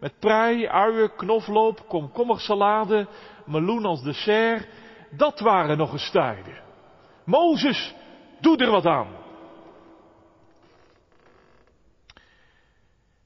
Met 0.00 0.18
prei, 0.18 0.68
uien, 0.68 1.16
knofloop, 1.16 1.84
komkommersalade, 1.88 3.06
meloen 3.46 3.84
als 3.84 4.02
dessert. 4.02 4.68
Dat 5.10 5.40
waren 5.40 5.78
nog 5.78 5.92
eens 5.92 6.10
tijden. 6.10 6.62
Mozes, 7.24 7.94
doe 8.40 8.56
er 8.56 8.70
wat 8.70 8.86
aan. 8.86 9.18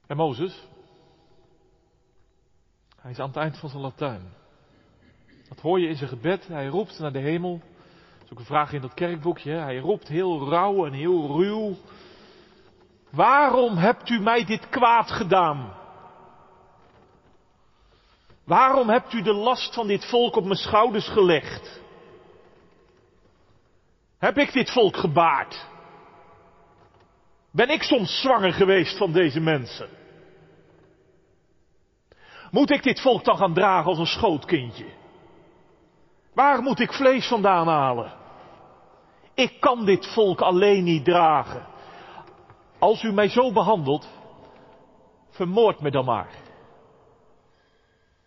En 0.07 0.17
Mozes, 0.17 0.67
hij 3.01 3.11
is 3.11 3.19
aan 3.19 3.27
het 3.27 3.37
eind 3.37 3.57
van 3.57 3.69
zijn 3.69 3.81
Latijn. 3.81 4.33
Dat 5.49 5.59
hoor 5.59 5.79
je 5.79 5.87
in 5.87 5.95
zijn 5.95 6.09
gebed. 6.09 6.47
Hij 6.47 6.67
roept 6.67 6.99
naar 6.99 7.11
de 7.11 7.19
hemel. 7.19 7.61
Dat 8.17 8.25
is 8.25 8.31
ook 8.31 8.39
een 8.39 8.45
vraag 8.45 8.73
in 8.73 8.81
dat 8.81 8.93
kerkboekje. 8.93 9.51
Hij 9.51 9.77
roept 9.77 10.07
heel 10.07 10.49
rauw 10.49 10.85
en 10.85 10.93
heel 10.93 11.27
ruw. 11.27 11.75
Waarom 13.15 13.77
hebt 13.77 14.09
u 14.09 14.19
mij 14.19 14.45
dit 14.45 14.69
kwaad 14.69 15.11
gedaan? 15.11 15.73
Waarom 18.43 18.89
hebt 18.89 19.13
u 19.13 19.21
de 19.21 19.33
last 19.33 19.73
van 19.73 19.87
dit 19.87 20.05
volk 20.05 20.35
op 20.35 20.43
mijn 20.43 20.57
schouders 20.57 21.07
gelegd? 21.07 21.81
Heb 24.17 24.37
ik 24.37 24.53
dit 24.53 24.71
volk 24.71 24.97
gebaard? 24.97 25.65
Ben 27.51 27.69
ik 27.69 27.83
soms 27.83 28.21
zwanger 28.21 28.53
geweest 28.53 28.97
van 28.97 29.11
deze 29.11 29.39
mensen? 29.39 29.89
Moet 32.51 32.69
ik 32.69 32.83
dit 32.83 33.01
volk 33.01 33.23
dan 33.23 33.37
gaan 33.37 33.53
dragen 33.53 33.89
als 33.89 33.99
een 33.99 34.05
schootkindje? 34.05 34.87
Waar 36.33 36.61
moet 36.61 36.79
ik 36.79 36.93
vlees 36.93 37.27
vandaan 37.27 37.67
halen? 37.67 38.13
Ik 39.33 39.59
kan 39.59 39.85
dit 39.85 40.07
volk 40.13 40.41
alleen 40.41 40.83
niet 40.83 41.05
dragen. 41.05 41.74
Als 42.79 43.03
u 43.03 43.11
mij 43.11 43.29
zo 43.29 43.51
behandelt, 43.51 44.09
vermoord 45.29 45.79
me 45.79 45.91
dan 45.91 46.05
maar. 46.05 46.29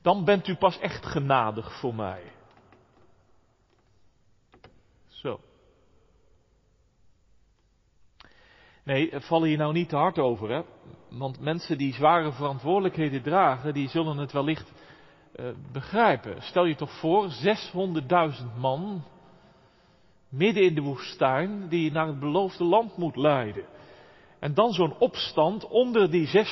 Dan 0.03 0.25
bent 0.25 0.49
u 0.49 0.57
pas 0.57 0.79
echt 0.79 1.07
genadig 1.07 1.79
voor 1.81 1.95
mij. 1.95 2.23
Zo. 5.09 5.41
Nee, 8.85 9.11
val 9.13 9.43
hier 9.43 9.57
nou 9.57 9.73
niet 9.73 9.89
te 9.89 9.97
hard 9.97 10.19
over, 10.19 10.51
hè? 10.51 10.63
Want 11.09 11.41
mensen 11.41 11.79
die 11.79 11.95
zware 11.95 12.33
verantwoordelijkheden 12.33 13.23
dragen, 13.23 13.75
die 13.75 13.89
zullen 13.89 14.17
het 14.17 14.33
wellicht 14.33 14.73
uh, 15.37 15.51
begrijpen. 15.73 16.43
Stel 16.43 16.65
je 16.65 16.75
toch 16.75 16.99
voor, 16.99 17.29
600.000 18.41 18.45
man, 18.59 19.05
midden 20.29 20.63
in 20.63 20.75
de 20.75 20.81
woestijn, 20.81 21.69
die 21.69 21.93
naar 21.93 22.07
het 22.07 22.21
beloofde 22.21 22.65
land 22.65 22.97
moet 22.97 23.17
leiden. 23.17 23.65
En 24.41 24.55
dan 24.55 24.73
zo'n 24.73 24.99
opstand 24.99 25.69
onder 25.69 26.11
die 26.11 26.47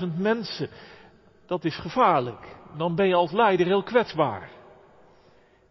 600.000 0.00 0.16
mensen. 0.16 0.68
Dat 1.46 1.64
is 1.64 1.76
gevaarlijk. 1.76 2.56
Dan 2.76 2.94
ben 2.94 3.08
je 3.08 3.14
als 3.14 3.32
leider 3.32 3.66
heel 3.66 3.82
kwetsbaar. 3.82 4.50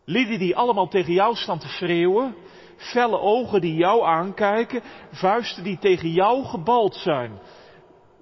Lieden 0.03 0.39
die 0.39 0.55
allemaal 0.55 0.87
tegen 0.87 1.13
jou 1.13 1.35
staan 1.35 1.59
te 1.59 1.67
schreeuwen, 1.67 2.35
felle 2.75 3.19
ogen 3.19 3.61
die 3.61 3.75
jou 3.75 4.03
aankijken, 4.03 4.81
vuisten 5.11 5.63
die 5.63 5.77
tegen 5.77 6.09
jou 6.09 6.43
gebald 6.45 6.95
zijn. 6.95 7.39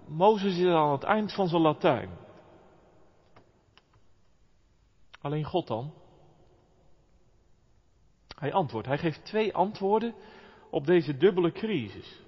Mozes 0.08 0.58
is 0.58 0.66
aan 0.66 0.92
het 0.92 1.04
eind 1.04 1.34
van 1.34 1.48
zijn 1.48 1.62
Latijn. 1.62 2.10
Alleen 5.22 5.44
God 5.44 5.68
dan? 5.68 5.94
Hij 8.40 8.54
antwoordt. 8.54 8.88
Hij 8.88 8.98
geeft 8.98 9.26
twee 9.26 9.54
antwoorden 9.54 10.14
op 10.70 10.86
deze 10.86 11.18
dubbele 11.18 11.52
crisis. 11.52 12.26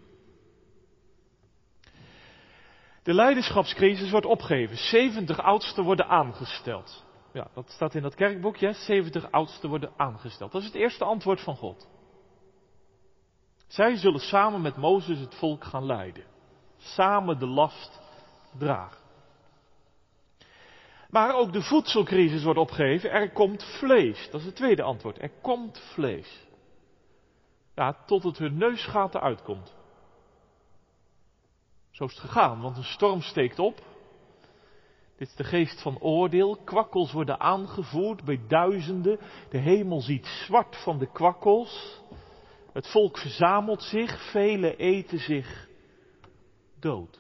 De 3.10 3.16
leiderschapscrisis 3.16 4.12
wordt 4.12 4.26
opgegeven. 4.26 4.78
70 4.78 5.42
oudsten 5.42 5.84
worden 5.84 6.08
aangesteld. 6.08 7.06
Ja, 7.34 7.48
dat 7.54 7.70
staat 7.70 7.96
in 7.96 8.02
dat 8.02 8.16
kerkboekje. 8.16 8.74
70 8.74 9.32
oudsten 9.32 9.70
worden 9.70 9.92
aangesteld. 9.98 10.52
Dat 10.52 10.62
is 10.62 10.68
het 10.68 10.78
eerste 10.78 11.04
antwoord 11.04 11.42
van 11.42 11.56
God. 11.56 11.88
Zij 13.68 13.96
zullen 13.96 14.20
samen 14.20 14.62
met 14.62 14.78
Mozes 14.78 15.20
het 15.20 15.36
volk 15.36 15.64
gaan 15.64 15.86
leiden. 15.86 16.24
Samen 16.78 17.40
de 17.40 17.48
last 17.48 18.02
dragen. 18.58 19.02
Maar 21.10 21.36
ook 21.36 21.54
de 21.54 21.62
voedselcrisis 21.62 22.44
wordt 22.44 22.60
opgegeven. 22.60 23.12
Er 23.12 23.32
komt 23.32 23.64
vlees. 23.64 24.30
Dat 24.32 24.40
is 24.40 24.46
het 24.46 24.56
tweede 24.56 24.84
antwoord. 24.84 25.22
Er 25.22 25.32
komt 25.42 25.80
vlees. 25.94 26.48
Ja, 27.76 27.96
tot 28.06 28.24
het 28.24 28.38
hun 28.38 28.58
neusgaten 28.58 29.22
uitkomt. 29.22 29.78
Zo 32.00 32.06
is 32.06 32.12
het 32.12 32.22
gegaan, 32.22 32.62
want 32.62 32.78
een 32.78 32.84
storm 32.84 33.22
steekt 33.22 33.60
op. 33.60 33.76
Dit 35.18 35.28
is 35.28 35.36
de 35.36 35.44
geest 35.44 35.82
van 35.82 36.00
oordeel. 36.00 36.58
Kwakkels 36.64 37.12
worden 37.12 37.40
aangevoerd 37.40 38.24
bij 38.24 38.42
duizenden. 38.48 39.20
De 39.50 39.58
hemel 39.58 40.02
ziet 40.02 40.26
zwart 40.26 40.76
van 40.84 40.98
de 40.98 41.12
kwakkels. 41.12 42.02
Het 42.74 42.88
volk 42.88 43.18
verzamelt 43.18 43.84
zich, 43.84 44.32
velen 44.32 44.78
eten 44.78 45.20
zich 45.20 45.68
dood. 46.80 47.20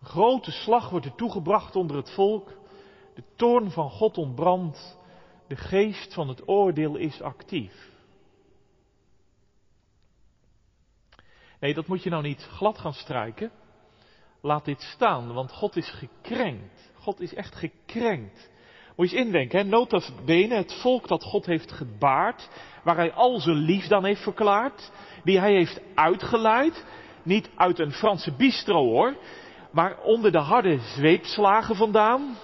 Een 0.00 0.06
grote 0.06 0.50
slag 0.50 0.90
wordt 0.90 1.06
er 1.06 1.14
toegebracht 1.14 1.76
onder 1.76 1.96
het 1.96 2.10
volk. 2.10 2.52
De 3.14 3.24
toorn 3.36 3.70
van 3.70 3.90
God 3.90 4.18
ontbrandt. 4.18 4.98
De 5.46 5.56
geest 5.56 6.14
van 6.14 6.28
het 6.28 6.48
oordeel 6.48 6.96
is 6.96 7.22
actief. 7.22 7.90
Nee, 11.60 11.74
dat 11.74 11.86
moet 11.86 12.02
je 12.02 12.10
nou 12.10 12.22
niet 12.22 12.48
glad 12.52 12.78
gaan 12.78 12.92
strijken. 12.92 13.50
Laat 14.42 14.64
dit 14.64 14.80
staan, 14.80 15.32
want 15.32 15.52
God 15.52 15.76
is 15.76 15.90
gekrenkt. 15.90 16.92
God 16.94 17.20
is 17.20 17.34
echt 17.34 17.54
gekrenkt. 17.54 18.50
Moet 18.96 19.10
je 19.10 19.16
eens 19.16 19.26
indenken, 19.26 19.58
hè? 19.58 19.64
nota 19.64 20.00
bene, 20.24 20.54
het 20.54 20.80
volk 20.80 21.08
dat 21.08 21.22
God 21.22 21.46
heeft 21.46 21.72
gebaard, 21.72 22.48
waar 22.82 22.96
hij 22.96 23.12
al 23.12 23.40
zijn 23.40 23.56
liefde 23.56 23.94
aan 23.94 24.04
heeft 24.04 24.22
verklaard, 24.22 24.90
die 25.24 25.38
hij 25.38 25.52
heeft 25.52 25.80
uitgeleid, 25.94 26.84
niet 27.22 27.50
uit 27.56 27.78
een 27.78 27.92
Franse 27.92 28.32
bistro 28.32 28.84
hoor, 28.84 29.16
maar 29.70 29.98
onder 30.02 30.32
de 30.32 30.38
harde 30.38 30.78
zweepslagen 30.78 31.76
vandaan, 31.76 32.36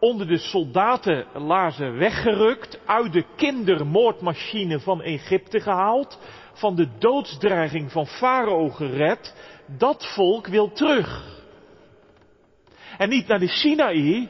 onder 0.00 0.26
de 0.26 0.38
soldatenlaarzen 0.38 1.98
weggerukt, 1.98 2.80
uit 2.86 3.12
de 3.12 3.24
kindermoordmachine 3.36 4.80
van 4.80 5.02
Egypte 5.02 5.60
gehaald, 5.60 6.18
van 6.56 6.76
de 6.76 6.88
doodsdreiging 6.98 7.92
van 7.92 8.06
Farao 8.06 8.68
gered, 8.68 9.34
dat 9.78 10.06
volk 10.14 10.46
wil 10.46 10.72
terug. 10.72 11.34
En 12.98 13.08
niet 13.08 13.26
naar 13.26 13.38
de 13.38 13.48
Sinaï, 13.48 14.28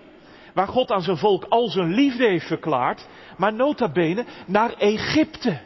waar 0.54 0.68
God 0.68 0.90
aan 0.90 1.02
zijn 1.02 1.16
volk 1.16 1.44
al 1.44 1.68
zijn 1.68 1.94
liefde 1.94 2.26
heeft 2.26 2.46
verklaard, 2.46 3.06
maar 3.36 3.52
nota 3.52 3.92
bene 3.92 4.24
naar 4.46 4.72
Egypte. 4.72 5.60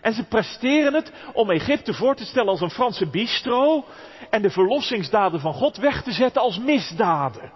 En 0.00 0.12
ze 0.12 0.24
presteren 0.24 0.94
het 0.94 1.12
om 1.32 1.50
Egypte 1.50 1.94
voor 1.94 2.14
te 2.14 2.24
stellen 2.24 2.48
als 2.48 2.60
een 2.60 2.70
Franse 2.70 3.06
bistro 3.06 3.84
en 4.30 4.42
de 4.42 4.50
verlossingsdaden 4.50 5.40
van 5.40 5.54
God 5.54 5.76
weg 5.76 6.02
te 6.02 6.12
zetten 6.12 6.42
als 6.42 6.58
misdaden. 6.58 7.52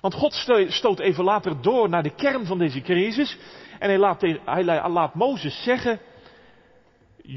Want 0.00 0.14
God 0.14 0.46
stoot 0.68 0.98
even 0.98 1.24
later 1.24 1.62
door 1.62 1.88
naar 1.88 2.02
de 2.02 2.14
kern 2.14 2.46
van 2.46 2.58
deze 2.58 2.80
crisis 2.80 3.38
en 3.78 3.88
hij 3.88 3.98
laat, 3.98 4.20
hij 4.44 4.64
laat 4.64 5.14
Mozes 5.14 5.62
zeggen, 5.62 6.00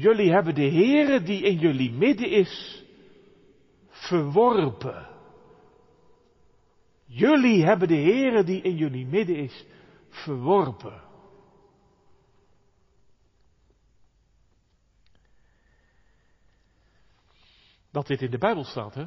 jullie 0.00 0.32
hebben 0.32 0.54
de 0.54 0.70
Heere 0.70 1.22
die 1.22 1.42
in 1.42 1.58
jullie 1.58 1.92
midden 1.92 2.30
is 2.30 2.84
verworpen. 3.88 5.08
Jullie 7.04 7.64
hebben 7.64 7.88
de 7.88 7.94
Heere 7.94 8.44
die 8.44 8.62
in 8.62 8.76
jullie 8.76 9.06
midden 9.06 9.36
is 9.36 9.66
verworpen. 10.08 11.02
Dat 17.90 18.06
dit 18.06 18.22
in 18.22 18.30
de 18.30 18.38
Bijbel 18.38 18.64
staat, 18.64 18.94
hè? 18.94 19.06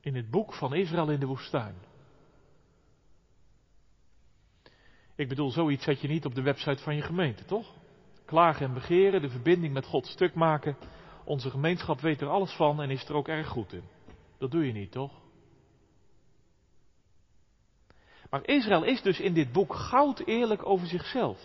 In 0.00 0.14
het 0.14 0.30
boek 0.30 0.54
van 0.54 0.74
Israël 0.74 1.10
in 1.10 1.20
de 1.20 1.26
woestijn. 1.26 1.74
Ik 5.14 5.28
bedoel, 5.28 5.50
zoiets 5.50 5.84
zet 5.84 6.00
je 6.00 6.08
niet 6.08 6.24
op 6.24 6.34
de 6.34 6.42
website 6.42 6.82
van 6.82 6.96
je 6.96 7.02
gemeente, 7.02 7.44
toch? 7.44 7.81
Klagen 8.32 8.66
en 8.66 8.74
begeren, 8.74 9.22
de 9.22 9.30
verbinding 9.30 9.72
met 9.72 9.86
God 9.86 10.06
stuk 10.06 10.34
maken. 10.34 10.76
Onze 11.24 11.50
gemeenschap 11.50 12.00
weet 12.00 12.20
er 12.20 12.28
alles 12.28 12.52
van 12.52 12.82
en 12.82 12.90
is 12.90 13.08
er 13.08 13.14
ook 13.14 13.28
erg 13.28 13.48
goed 13.48 13.72
in. 13.72 13.82
Dat 14.38 14.50
doe 14.50 14.66
je 14.66 14.72
niet, 14.72 14.92
toch? 14.92 15.12
Maar 18.30 18.46
Israël 18.46 18.82
is 18.82 19.02
dus 19.02 19.20
in 19.20 19.34
dit 19.34 19.52
boek 19.52 19.74
goud 19.74 20.18
eerlijk 20.18 20.66
over 20.66 20.86
zichzelf. 20.86 21.38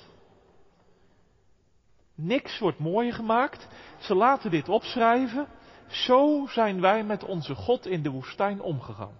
Niks 2.15 2.59
wordt 2.59 2.79
mooier 2.79 3.13
gemaakt. 3.13 3.67
Ze 3.99 4.15
laten 4.15 4.51
dit 4.51 4.69
opschrijven. 4.69 5.47
Zo 5.87 6.45
zijn 6.49 6.81
wij 6.81 7.03
met 7.03 7.23
onze 7.23 7.55
God 7.55 7.85
in 7.85 8.03
de 8.03 8.09
woestijn 8.09 8.61
omgegaan. 8.61 9.17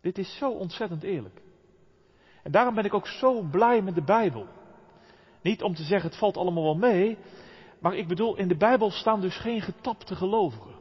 Dit 0.00 0.18
is 0.18 0.36
zo 0.36 0.50
ontzettend 0.50 1.02
eerlijk. 1.02 1.42
En 2.42 2.50
daarom 2.50 2.74
ben 2.74 2.84
ik 2.84 2.94
ook 2.94 3.06
zo 3.06 3.42
blij 3.42 3.82
met 3.82 3.94
de 3.94 4.04
Bijbel. 4.04 4.46
Niet 5.46 5.62
om 5.62 5.74
te 5.74 5.82
zeggen 5.82 6.10
het 6.10 6.18
valt 6.18 6.36
allemaal 6.36 6.62
wel 6.62 6.76
mee, 6.76 7.18
maar 7.80 7.94
ik 7.94 8.08
bedoel, 8.08 8.36
in 8.36 8.48
de 8.48 8.56
Bijbel 8.56 8.90
staan 8.90 9.20
dus 9.20 9.36
geen 9.36 9.60
getapte 9.60 10.14
gelovigen. 10.14 10.74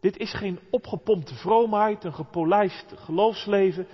Dit 0.00 0.16
is 0.16 0.34
geen 0.34 0.60
opgepompte 0.70 1.34
vroomheid, 1.34 2.04
een 2.04 2.14
gepolijst 2.14 2.92
geloofsleven. 2.96 3.86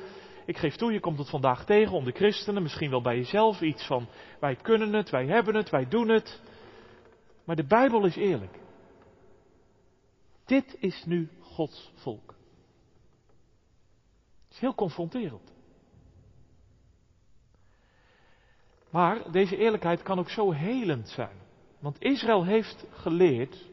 Ik 0.46 0.56
geef 0.56 0.76
toe, 0.76 0.92
je 0.92 1.00
komt 1.00 1.18
het 1.18 1.30
vandaag 1.30 1.64
tegen 1.64 1.92
onder 1.92 2.12
christenen, 2.12 2.62
misschien 2.62 2.90
wel 2.90 3.02
bij 3.02 3.16
jezelf 3.16 3.60
iets 3.60 3.86
van 3.86 4.08
wij 4.40 4.56
kunnen 4.56 4.92
het, 4.92 5.10
wij 5.10 5.26
hebben 5.26 5.54
het, 5.54 5.70
wij 5.70 5.88
doen 5.88 6.08
het. 6.08 6.40
Maar 7.44 7.56
de 7.56 7.66
Bijbel 7.66 8.04
is 8.04 8.16
eerlijk. 8.16 8.58
Dit 10.44 10.76
is 10.78 11.04
nu 11.04 11.28
Gods 11.40 11.92
volk. 11.94 12.34
Het 14.44 14.52
is 14.52 14.58
heel 14.58 14.74
confronterend. 14.74 15.57
Maar 18.90 19.30
deze 19.30 19.56
eerlijkheid 19.56 20.02
kan 20.02 20.18
ook 20.18 20.30
zo 20.30 20.50
helend 20.50 21.08
zijn. 21.08 21.36
Want 21.78 22.02
Israël 22.02 22.44
heeft 22.44 22.84
geleerd 22.90 23.66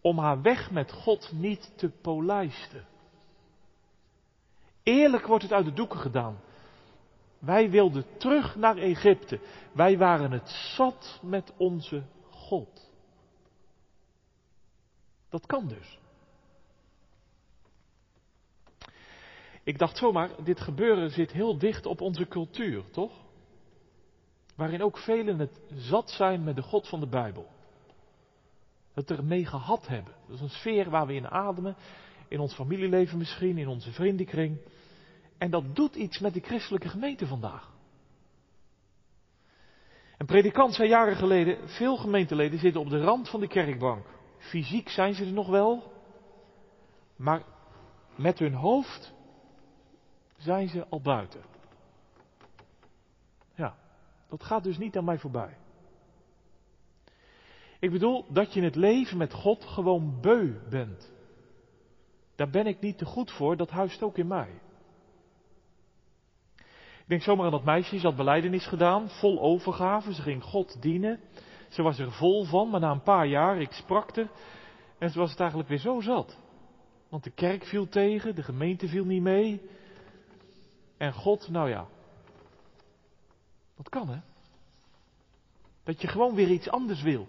om 0.00 0.18
haar 0.18 0.42
weg 0.42 0.70
met 0.70 0.92
God 0.92 1.32
niet 1.32 1.72
te 1.76 1.88
polijsten. 1.88 2.86
Eerlijk 4.82 5.26
wordt 5.26 5.42
het 5.42 5.52
uit 5.52 5.64
de 5.64 5.72
doeken 5.72 5.98
gedaan. 5.98 6.40
Wij 7.38 7.70
wilden 7.70 8.04
terug 8.18 8.56
naar 8.56 8.76
Egypte. 8.76 9.40
Wij 9.72 9.98
waren 9.98 10.30
het 10.30 10.48
zat 10.48 11.20
met 11.22 11.52
onze 11.56 12.02
God. 12.30 12.90
Dat 15.28 15.46
kan 15.46 15.68
dus. 15.68 15.98
Ik 19.62 19.78
dacht 19.78 19.96
zomaar, 19.96 20.44
dit 20.44 20.60
gebeuren 20.60 21.10
zit 21.10 21.32
heel 21.32 21.58
dicht 21.58 21.86
op 21.86 22.00
onze 22.00 22.28
cultuur, 22.28 22.90
toch? 22.90 23.23
Waarin 24.54 24.82
ook 24.82 24.98
velen 24.98 25.38
het 25.38 25.60
zat 25.74 26.10
zijn 26.10 26.44
met 26.44 26.56
de 26.56 26.62
God 26.62 26.88
van 26.88 27.00
de 27.00 27.06
Bijbel. 27.06 27.46
Het 28.92 29.10
ermee 29.10 29.46
gehad 29.46 29.86
hebben. 29.86 30.12
Dat 30.26 30.36
is 30.36 30.40
een 30.40 30.48
sfeer 30.48 30.90
waar 30.90 31.06
we 31.06 31.14
in 31.14 31.28
ademen. 31.28 31.76
In 32.28 32.40
ons 32.40 32.54
familieleven 32.54 33.18
misschien, 33.18 33.58
in 33.58 33.68
onze 33.68 33.92
vriendenkring. 33.92 34.58
En 35.38 35.50
dat 35.50 35.76
doet 35.76 35.94
iets 35.94 36.18
met 36.18 36.34
de 36.34 36.40
christelijke 36.40 36.88
gemeente 36.88 37.26
vandaag. 37.26 37.72
Een 40.18 40.26
predikant 40.26 40.74
zei 40.74 40.88
jaren 40.88 41.16
geleden, 41.16 41.68
veel 41.68 41.96
gemeenteleden 41.96 42.58
zitten 42.58 42.80
op 42.80 42.88
de 42.88 43.00
rand 43.00 43.28
van 43.28 43.40
de 43.40 43.48
kerkbank. 43.48 44.06
Fysiek 44.38 44.88
zijn 44.88 45.14
ze 45.14 45.24
er 45.24 45.32
nog 45.32 45.48
wel, 45.48 45.92
maar 47.16 47.42
met 48.16 48.38
hun 48.38 48.54
hoofd 48.54 49.14
zijn 50.36 50.68
ze 50.68 50.86
al 50.88 51.00
buiten. 51.00 51.53
Dat 54.38 54.46
gaat 54.46 54.64
dus 54.64 54.78
niet 54.78 54.96
aan 54.96 55.04
mij 55.04 55.18
voorbij. 55.18 55.56
Ik 57.78 57.90
bedoel 57.90 58.24
dat 58.28 58.52
je 58.52 58.58
in 58.58 58.64
het 58.64 58.74
leven 58.74 59.16
met 59.16 59.32
God 59.32 59.64
gewoon 59.64 60.20
beu 60.20 60.54
bent. 60.70 61.12
Daar 62.36 62.50
ben 62.50 62.66
ik 62.66 62.80
niet 62.80 62.98
te 62.98 63.04
goed 63.04 63.30
voor, 63.30 63.56
dat 63.56 63.70
huist 63.70 64.02
ook 64.02 64.18
in 64.18 64.26
mij. 64.26 64.48
Ik 66.56 67.06
denk 67.06 67.22
zomaar 67.22 67.44
aan 67.44 67.50
dat 67.50 67.64
meisje, 67.64 67.98
ze 67.98 68.06
had 68.06 68.16
beleidenis 68.16 68.66
gedaan, 68.66 69.08
vol 69.08 69.40
overgave, 69.40 70.14
ze 70.14 70.22
ging 70.22 70.42
God 70.42 70.82
dienen. 70.82 71.20
Ze 71.68 71.82
was 71.82 71.98
er 71.98 72.12
vol 72.12 72.44
van, 72.44 72.70
maar 72.70 72.80
na 72.80 72.90
een 72.90 73.02
paar 73.02 73.26
jaar, 73.26 73.60
ik 73.60 73.72
sprak 73.72 74.16
er, 74.16 74.30
en 74.98 75.10
ze 75.10 75.18
was 75.18 75.30
het 75.30 75.40
eigenlijk 75.40 75.68
weer 75.68 75.78
zo 75.78 76.00
zat. 76.00 76.38
Want 77.08 77.24
de 77.24 77.30
kerk 77.30 77.64
viel 77.64 77.88
tegen, 77.88 78.34
de 78.34 78.42
gemeente 78.42 78.88
viel 78.88 79.04
niet 79.04 79.22
mee. 79.22 79.60
En 80.96 81.12
God, 81.12 81.48
nou 81.48 81.68
ja. 81.68 81.86
Dat 83.76 83.88
kan 83.88 84.08
hè. 84.08 84.18
Dat 85.84 86.00
je 86.00 86.08
gewoon 86.08 86.34
weer 86.34 86.50
iets 86.50 86.68
anders 86.68 87.02
wil. 87.02 87.28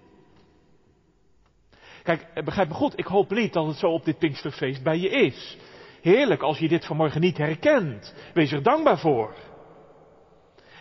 Kijk, 2.04 2.22
eh, 2.34 2.44
begrijp 2.44 2.68
me 2.68 2.74
goed, 2.74 3.00
ik 3.00 3.06
hoop 3.06 3.32
niet 3.32 3.54
dat 3.54 3.68
het 3.68 3.78
zo 3.78 3.88
op 3.88 4.06
dit 4.06 4.18
Pinksterfeest 4.18 4.84
bij 4.84 4.98
je 4.98 5.10
is. 5.10 5.58
Heerlijk 6.02 6.42
als 6.42 6.58
je 6.58 6.68
dit 6.68 6.86
vanmorgen 6.86 7.22
niet 7.22 7.38
herkent. 7.38 8.16
Wees 8.34 8.52
er 8.52 8.64
dankbaar 8.64 9.00
voor. 9.00 9.36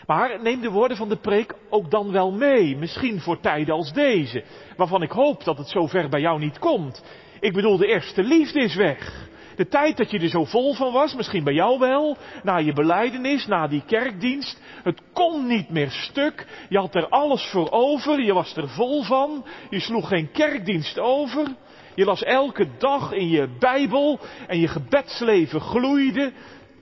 Maar 0.06 0.42
neem 0.42 0.60
de 0.60 0.70
woorden 0.70 0.96
van 0.96 1.08
de 1.08 1.16
preek 1.16 1.54
ook 1.70 1.90
dan 1.90 2.12
wel 2.12 2.32
mee, 2.32 2.76
misschien 2.76 3.20
voor 3.20 3.40
tijden 3.40 3.74
als 3.74 3.92
deze, 3.92 4.44
waarvan 4.76 5.02
ik 5.02 5.10
hoop 5.10 5.44
dat 5.44 5.58
het 5.58 5.68
zover 5.68 6.08
bij 6.08 6.20
jou 6.20 6.38
niet 6.38 6.58
komt. 6.58 7.04
Ik 7.40 7.52
bedoel, 7.52 7.76
de 7.76 7.86
eerste 7.86 8.22
liefde 8.22 8.60
is 8.60 8.74
weg. 8.74 9.28
De 9.56 9.68
tijd 9.68 9.96
dat 9.96 10.10
je 10.10 10.18
er 10.18 10.28
zo 10.28 10.44
vol 10.44 10.74
van 10.74 10.92
was, 10.92 11.14
misschien 11.14 11.44
bij 11.44 11.54
jou 11.54 11.78
wel, 11.78 12.16
na 12.42 12.56
je 12.56 12.72
beleidenis, 12.72 13.46
na 13.46 13.66
die 13.66 13.82
kerkdienst, 13.86 14.60
het 14.82 15.00
kon 15.12 15.46
niet 15.46 15.70
meer 15.70 15.90
stuk. 15.90 16.66
Je 16.68 16.78
had 16.78 16.94
er 16.94 17.08
alles 17.08 17.50
voor 17.50 17.70
over, 17.70 18.22
je 18.22 18.32
was 18.32 18.56
er 18.56 18.68
vol 18.68 19.02
van, 19.02 19.44
je 19.70 19.80
sloeg 19.80 20.08
geen 20.08 20.30
kerkdienst 20.30 20.98
over. 20.98 21.46
Je 21.94 22.04
las 22.04 22.22
elke 22.22 22.68
dag 22.78 23.12
in 23.12 23.28
je 23.28 23.48
Bijbel 23.58 24.20
en 24.46 24.60
je 24.60 24.68
gebedsleven 24.68 25.60
gloeide. 25.60 26.32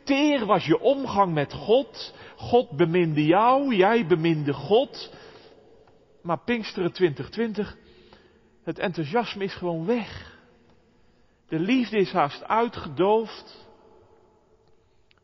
Teer 0.05 0.47
was 0.47 0.67
je 0.67 0.81
omgang 0.81 1.33
met 1.33 1.53
God. 1.53 2.15
God 2.37 2.71
beminde 2.71 3.25
jou, 3.25 3.75
jij 3.75 4.07
beminde 4.07 4.53
God. 4.53 5.13
Maar 6.23 6.39
Pinksteren 6.45 6.93
2020, 6.93 7.77
het 8.65 8.79
enthousiasme 8.79 9.45
is 9.45 9.55
gewoon 9.55 9.87
weg. 9.87 10.32
De 11.53 11.59
liefde 11.59 11.97
is 11.97 12.12
haast 12.12 12.45
uitgedoofd. 12.45 13.69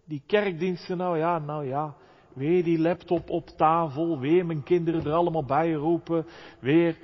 Die 0.04 0.22
kerkdiensten, 0.26 0.96
nou 0.96 1.18
ja, 1.18 1.38
nou 1.38 1.66
ja. 1.66 1.94
Weer 2.32 2.64
die 2.64 2.78
laptop 2.78 3.30
op 3.30 3.46
tafel, 3.46 4.18
weer 4.18 4.46
mijn 4.46 4.62
kinderen 4.62 5.04
er 5.04 5.12
allemaal 5.12 5.44
bij 5.44 5.72
roepen. 5.72 6.26
Weer, 6.60 6.98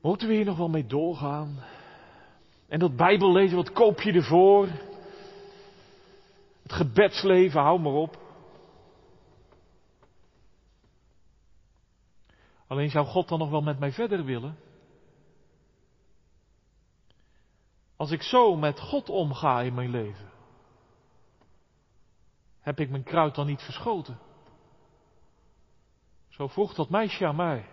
moeten 0.00 0.28
we 0.28 0.34
hier 0.34 0.44
nog 0.44 0.56
wel 0.56 0.68
mee 0.68 0.86
doorgaan? 0.86 1.64
En 2.68 2.78
dat 2.78 2.96
Bijbellezen, 2.96 3.56
wat 3.56 3.72
koop 3.72 4.00
je 4.00 4.12
ervoor? 4.12 4.66
Het 6.62 6.72
gebedsleven, 6.72 7.60
hou 7.60 7.80
maar 7.80 7.92
op. 7.92 8.16
Alleen 12.66 12.90
zou 12.90 13.06
God 13.06 13.28
dan 13.28 13.38
nog 13.38 13.50
wel 13.50 13.62
met 13.62 13.78
mij 13.78 13.92
verder 13.92 14.24
willen? 14.24 14.56
Als 18.02 18.10
ik 18.10 18.22
zo 18.22 18.56
met 18.56 18.80
God 18.80 19.08
omga 19.08 19.60
in 19.60 19.74
mijn 19.74 19.90
leven, 19.90 20.30
heb 22.60 22.80
ik 22.80 22.90
mijn 22.90 23.02
kruid 23.02 23.34
dan 23.34 23.46
niet 23.46 23.62
verschoten? 23.62 24.18
Zo 26.28 26.46
vroeg 26.46 26.74
dat 26.74 26.90
meisje 26.90 27.26
aan 27.26 27.36
mij. 27.36 27.66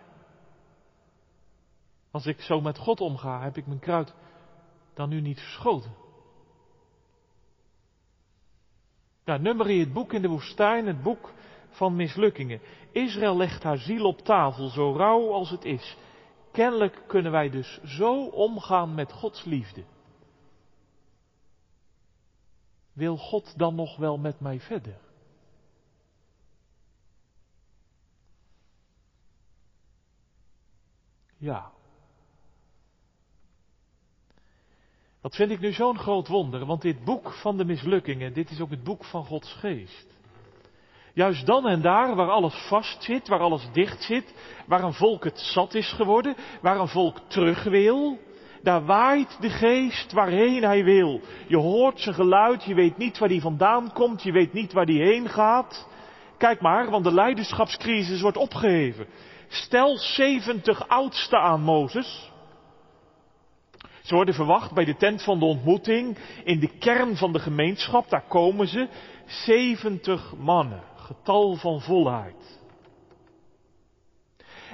Als 2.11 2.25
ik 2.25 2.41
zo 2.41 2.61
met 2.61 2.77
God 2.77 3.01
omga, 3.01 3.41
heb 3.41 3.57
ik 3.57 3.67
mijn 3.67 3.79
kruid 3.79 4.13
dan 4.93 5.09
nu 5.09 5.21
niet 5.21 5.39
verschoten? 5.39 5.95
Nou, 9.25 9.41
nummer 9.41 9.69
in 9.69 9.79
het 9.79 9.93
boek 9.93 10.13
in 10.13 10.21
de 10.21 10.27
woestijn, 10.27 10.87
het 10.87 11.03
boek 11.03 11.33
van 11.69 11.95
mislukkingen. 11.95 12.61
Israël 12.91 13.37
legt 13.37 13.63
haar 13.63 13.77
ziel 13.77 14.05
op 14.05 14.19
tafel, 14.19 14.67
zo 14.67 14.93
rauw 14.95 15.31
als 15.31 15.49
het 15.49 15.65
is. 15.65 15.97
Kennelijk 16.51 17.03
kunnen 17.07 17.31
wij 17.31 17.49
dus 17.49 17.81
zo 17.83 18.25
omgaan 18.25 18.95
met 18.95 19.11
Gods 19.11 19.43
liefde. 19.43 19.83
Wil 22.99 23.17
God 23.17 23.53
dan 23.57 23.75
nog 23.75 23.97
wel 23.97 24.17
met 24.17 24.39
mij 24.39 24.59
verder? 24.59 24.97
Ja. 31.37 31.71
Dat 35.21 35.35
vind 35.35 35.51
ik 35.51 35.59
nu 35.59 35.73
zo'n 35.73 35.97
groot 35.97 36.27
wonder, 36.27 36.65
want 36.65 36.81
dit 36.81 37.03
boek 37.03 37.31
van 37.31 37.57
de 37.57 37.65
mislukkingen, 37.65 38.33
dit 38.33 38.49
is 38.49 38.59
ook 38.59 38.69
het 38.69 38.83
boek 38.83 39.05
van 39.05 39.25
Gods 39.25 39.53
geest. 39.53 40.07
Juist 41.13 41.45
dan 41.45 41.67
en 41.67 41.81
daar 41.81 42.15
waar 42.15 42.29
alles 42.29 42.67
vast 42.67 43.03
zit, 43.03 43.27
waar 43.27 43.39
alles 43.39 43.69
dicht 43.71 44.03
zit, 44.03 44.33
waar 44.67 44.83
een 44.83 44.93
volk 44.93 45.23
het 45.23 45.39
zat 45.39 45.73
is 45.73 45.93
geworden, 45.93 46.35
waar 46.61 46.79
een 46.79 46.87
volk 46.87 47.19
terug 47.27 47.63
wil, 47.63 48.19
daar 48.63 48.85
waait 48.85 49.37
de 49.41 49.49
geest 49.49 50.11
waarheen 50.11 50.63
hij 50.63 50.83
wil. 50.83 51.21
Je 51.47 51.57
hoort 51.57 51.99
zijn 51.99 52.15
geluid, 52.15 52.63
je 52.63 52.73
weet 52.73 52.97
niet 52.97 53.17
waar 53.17 53.29
die 53.29 53.41
vandaan 53.41 53.93
komt, 53.93 54.23
je 54.23 54.31
weet 54.31 54.53
niet 54.53 54.73
waar 54.73 54.85
die 54.85 55.01
heen 55.01 55.29
gaat. 55.29 55.87
Kijk 56.37 56.61
maar, 56.61 56.89
want 56.89 57.03
de 57.03 57.13
leiderschapscrisis 57.13 58.21
wordt 58.21 58.37
opgeheven. 58.37 59.05
Stel 59.47 59.97
70 59.97 60.87
oudsten 60.87 61.39
aan 61.39 61.61
Mozes. 61.61 62.31
Ze 64.01 64.15
worden 64.15 64.33
verwacht 64.33 64.73
bij 64.73 64.85
de 64.85 64.95
tent 64.95 65.23
van 65.23 65.39
de 65.39 65.45
ontmoeting, 65.45 66.17
in 66.43 66.59
de 66.59 66.77
kern 66.77 67.17
van 67.17 67.33
de 67.33 67.39
gemeenschap, 67.39 68.09
daar 68.09 68.27
komen 68.27 68.67
ze. 68.67 68.87
70 69.25 70.33
mannen, 70.37 70.83
getal 70.95 71.55
van 71.55 71.81
volheid. 71.81 72.58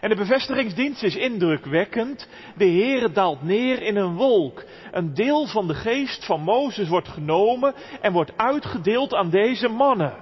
En 0.05 0.11
de 0.11 0.17
bevestigingsdienst 0.17 1.03
is 1.03 1.15
indrukwekkend. 1.15 2.27
De 2.57 2.65
Heer 2.65 3.13
daalt 3.13 3.43
neer 3.43 3.81
in 3.81 3.95
een 3.95 4.15
wolk. 4.15 4.63
Een 4.91 5.13
deel 5.13 5.47
van 5.47 5.67
de 5.67 5.73
geest 5.73 6.25
van 6.25 6.41
Mozes 6.41 6.87
wordt 6.87 7.07
genomen 7.07 7.73
en 8.01 8.13
wordt 8.13 8.37
uitgedeeld 8.37 9.13
aan 9.13 9.29
deze 9.29 9.67
mannen. 9.67 10.13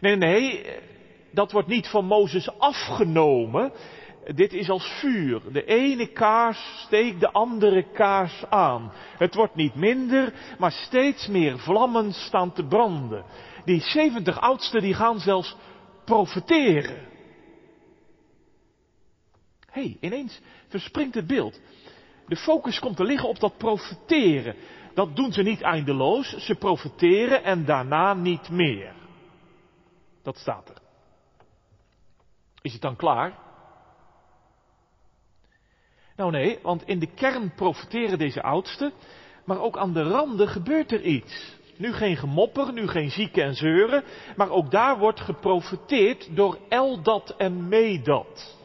Nee, 0.00 0.16
nee, 0.16 0.66
dat 1.32 1.52
wordt 1.52 1.68
niet 1.68 1.88
van 1.88 2.04
Mozes 2.04 2.58
afgenomen. 2.58 3.72
Dit 4.34 4.52
is 4.52 4.70
als 4.70 4.98
vuur. 5.00 5.40
De 5.52 5.64
ene 5.64 6.06
kaars 6.06 6.82
steekt 6.84 7.20
de 7.20 7.32
andere 7.32 7.92
kaars 7.92 8.44
aan. 8.48 8.92
Het 9.16 9.34
wordt 9.34 9.54
niet 9.54 9.74
minder, 9.74 10.32
maar 10.58 10.72
steeds 10.72 11.26
meer 11.26 11.58
vlammen 11.58 12.12
staan 12.12 12.52
te 12.52 12.64
branden. 12.64 13.24
Die 13.64 13.80
70 13.80 14.40
oudsten 14.40 14.80
die 14.80 14.94
gaan 14.94 15.18
zelfs 15.18 15.56
profeteren 16.04 17.16
hey, 19.78 19.96
ineens 20.00 20.40
verspringt 20.68 21.14
het 21.14 21.26
beeld. 21.26 21.60
De 22.26 22.36
focus 22.36 22.78
komt 22.78 22.96
te 22.96 23.04
liggen 23.04 23.28
op 23.28 23.40
dat 23.40 23.56
profeteren. 23.56 24.54
Dat 24.94 25.16
doen 25.16 25.32
ze 25.32 25.42
niet 25.42 25.60
eindeloos, 25.60 26.36
ze 26.36 26.54
profeteren 26.54 27.44
en 27.44 27.64
daarna 27.64 28.14
niet 28.14 28.50
meer. 28.50 28.94
Dat 30.22 30.36
staat 30.36 30.68
er. 30.68 30.76
Is 32.62 32.72
het 32.72 32.82
dan 32.82 32.96
klaar? 32.96 33.38
Nou 36.16 36.30
nee, 36.30 36.58
want 36.62 36.82
in 36.86 36.98
de 36.98 37.14
kern 37.14 37.54
profeteren 37.54 38.18
deze 38.18 38.42
oudsten, 38.42 38.92
maar 39.44 39.60
ook 39.60 39.78
aan 39.78 39.92
de 39.92 40.02
randen 40.02 40.48
gebeurt 40.48 40.92
er 40.92 41.02
iets. 41.02 41.56
Nu 41.76 41.92
geen 41.92 42.16
gemopper, 42.16 42.72
nu 42.72 42.88
geen 42.88 43.10
zieken 43.10 43.44
en 43.44 43.54
zeuren, 43.54 44.04
maar 44.36 44.50
ook 44.50 44.70
daar 44.70 44.98
wordt 44.98 45.20
geprofeteerd 45.20 46.36
door 46.36 46.58
Eldat 46.68 47.34
en 47.36 47.68
Medat. 47.68 48.57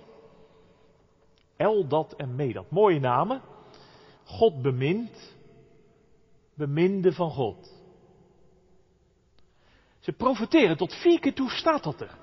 Eldat 1.63 2.13
en 2.15 2.35
Medat. 2.35 2.71
Mooie 2.71 2.99
namen. 2.99 3.41
God 4.23 4.61
bemint. 4.61 5.35
Beminde 6.55 7.13
van 7.13 7.29
God. 7.29 7.71
Ze 9.99 10.11
profeteren, 10.11 10.77
tot 10.77 10.93
vier 10.93 11.19
keer 11.19 11.33
toe 11.33 11.49
staat 11.49 11.83
dat 11.83 12.01
er. 12.01 12.17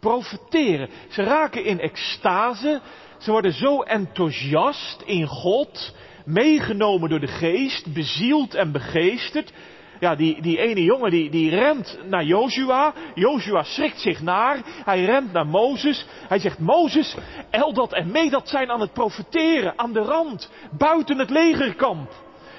Profeteren. 0.00 0.88
Ze 1.10 1.22
raken 1.22 1.64
in 1.64 1.80
extase. 1.80 2.80
Ze 3.18 3.30
worden 3.30 3.52
zo 3.52 3.82
enthousiast 3.82 5.02
in 5.02 5.26
God. 5.26 5.94
Meegenomen 6.24 7.08
door 7.08 7.20
de 7.20 7.26
geest. 7.26 7.92
Bezield 7.94 8.54
en 8.54 8.72
begeesterd 8.72 9.52
ja, 10.00 10.14
die, 10.14 10.42
die 10.42 10.58
ene 10.58 10.82
jongen 10.82 11.10
die, 11.10 11.30
die 11.30 11.50
rent 11.50 11.98
naar 12.04 12.24
Joshua. 12.24 12.94
Joshua 13.14 13.62
schrikt 13.62 14.00
zich 14.00 14.22
naar. 14.22 14.62
Hij 14.64 15.04
rent 15.04 15.32
naar 15.32 15.46
Mozes. 15.46 16.06
Hij 16.28 16.38
zegt, 16.38 16.58
Mozes, 16.58 17.16
Eldat 17.50 17.92
en 17.92 18.10
Medat 18.10 18.48
zijn 18.48 18.70
aan 18.70 18.80
het 18.80 18.92
profeteren. 18.92 19.78
Aan 19.78 19.92
de 19.92 20.00
rand. 20.00 20.50
Buiten 20.78 21.18
het 21.18 21.30
legerkamp. 21.30 22.10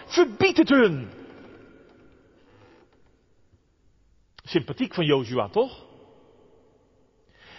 Verbied 0.06 0.58
het 0.58 0.70
hun. 0.70 1.10
Sympathiek 4.44 4.94
van 4.94 5.06
Joshua, 5.06 5.48
toch? 5.50 5.86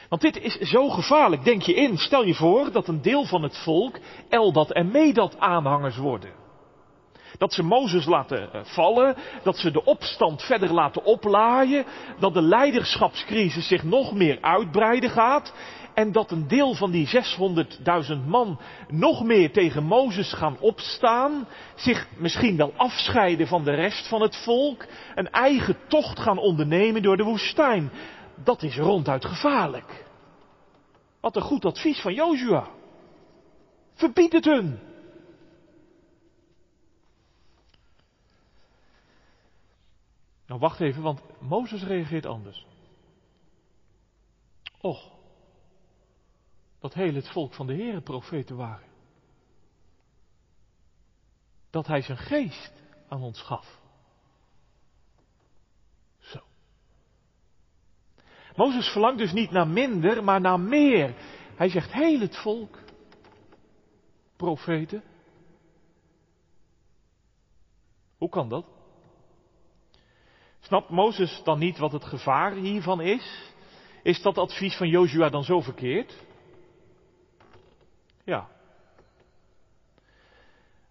Want 0.09 0.23
dit 0.23 0.37
is 0.37 0.57
zo 0.57 0.89
gevaarlijk. 0.89 1.45
Denk 1.45 1.63
je 1.63 1.75
in, 1.75 1.99
stel 1.99 2.25
je 2.25 2.35
voor 2.35 2.73
dat 2.73 2.89
een 2.89 3.03
deel 3.03 3.25
van 3.25 3.43
het 3.43 3.57
volk 3.57 3.99
Eldat 4.29 4.73
en 4.73 4.91
Medat 4.91 5.39
aanhangers 5.39 5.97
worden. 5.97 6.48
Dat 7.39 7.53
ze 7.53 7.63
Mozes 7.63 8.07
laten 8.07 8.53
eh, 8.53 8.61
vallen, 8.65 9.17
dat 9.43 9.57
ze 9.57 9.71
de 9.71 9.85
opstand 9.85 10.43
verder 10.43 10.73
laten 10.73 11.05
oplaaien, 11.05 11.85
dat 12.19 12.35
de 12.35 12.43
leiderschapscrisis 12.43 13.69
zich 13.69 13.83
nog 13.83 14.15
meer 14.15 14.39
uitbreiden 14.41 15.11
gaat 15.11 15.53
en 15.99 16.13
dat 16.13 16.31
een 16.31 16.49
deel 16.49 16.75
van 16.75 16.91
die 16.91 17.09
600.000 17.09 18.27
man 18.27 18.61
nog 18.89 19.25
meer 19.25 19.53
tegen 19.53 19.85
Mozes 19.85 20.33
gaan 20.33 20.57
opstaan, 20.61 21.49
zich 21.75 22.09
misschien 22.17 22.57
wel 22.57 22.73
afscheiden 22.77 23.47
van 23.47 23.65
de 23.65 23.75
rest 23.75 24.09
van 24.09 24.21
het 24.21 24.37
volk, 24.37 24.87
een 25.15 25.31
eigen 25.31 25.77
tocht 25.89 26.19
gaan 26.21 26.39
ondernemen 26.39 27.03
door 27.03 27.17
de 27.17 27.23
woestijn. 27.23 27.91
Dat 28.45 28.63
is 28.63 28.77
ronduit 28.77 29.25
gevaarlijk. 29.25 30.05
Wat 31.21 31.37
een 31.37 31.43
goed 31.43 31.65
advies 31.65 32.01
van 32.01 32.15
Joshua. 32.15 32.69
Verbied 33.95 34.33
het 34.33 34.45
hun. 34.45 34.79
Nou, 40.49 40.61
wacht 40.61 40.81
even, 40.81 41.03
want 41.03 41.41
Mozes 41.41 41.83
reageert 41.83 42.27
anders. 42.27 42.67
Och, 44.81 45.13
dat 46.79 46.95
heel 46.95 47.15
het 47.15 47.29
volk 47.29 47.55
van 47.55 47.67
de 47.67 47.73
Heeren 47.73 48.03
profeten 48.03 48.57
waren. 48.57 48.89
Dat 51.71 51.87
hij 51.87 52.03
zijn 52.03 52.19
geest 52.19 52.73
aan 53.09 53.23
ons 53.23 53.43
gaf. 53.43 53.81
Zo. 56.19 56.41
Mozes 58.57 58.89
verlangt 58.89 59.19
dus 59.19 59.33
niet 59.33 59.51
naar 59.51 59.69
minder, 59.69 60.25
maar 60.25 60.41
naar 60.41 60.61
meer. 60.61 61.15
Hij 61.57 61.69
zegt 61.69 61.93
heel 61.93 62.21
het 62.21 62.37
volk, 62.37 62.79
profeten. 64.37 65.03
Hoe 68.17 68.29
kan 68.29 68.49
dat? 68.49 68.78
Snapt 70.69 70.89
Mozes 70.89 71.41
dan 71.45 71.59
niet 71.59 71.79
wat 71.79 71.93
het 71.93 72.05
gevaar 72.05 72.53
hiervan 72.53 73.01
is? 73.01 73.53
Is 74.03 74.23
dat 74.23 74.39
advies 74.39 74.77
van 74.77 74.89
Jozua 74.89 75.29
dan 75.29 75.45
zo 75.45 75.61
verkeerd? 75.61 76.15
Ja. 78.25 78.49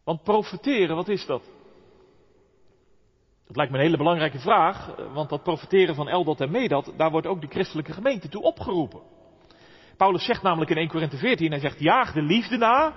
Want 0.04 0.24
profeteren, 0.24 0.96
wat 0.96 1.08
is 1.08 1.26
dat? 1.26 1.44
Dat 3.48 3.56
lijkt 3.56 3.72
me 3.72 3.78
een 3.78 3.84
hele 3.84 3.98
belangrijke 3.98 4.40
vraag, 4.40 4.96
want 5.13 5.30
dat 5.30 5.44
profeteren 5.44 5.96
van 5.96 6.08
Eldot 6.08 6.42
en 6.42 6.52
Medat, 6.52 6.94
daar 6.96 7.12
wordt 7.12 7.28
ook 7.28 7.42
de 7.42 7.48
christelijke 7.48 7.94
gemeente 7.94 8.30
toe 8.30 8.42
opgeroepen. 8.42 9.02
Paulus 9.98 10.26
zegt 10.26 10.42
namelijk 10.42 10.72
in 10.72 10.78
1 10.78 10.88
Korinthe 10.88 11.18
14, 11.18 11.52
hij 11.52 11.60
zegt, 11.60 11.80
jaag 11.80 12.13
de 12.13 12.22
liefde 12.22 12.58
na, 12.58 12.94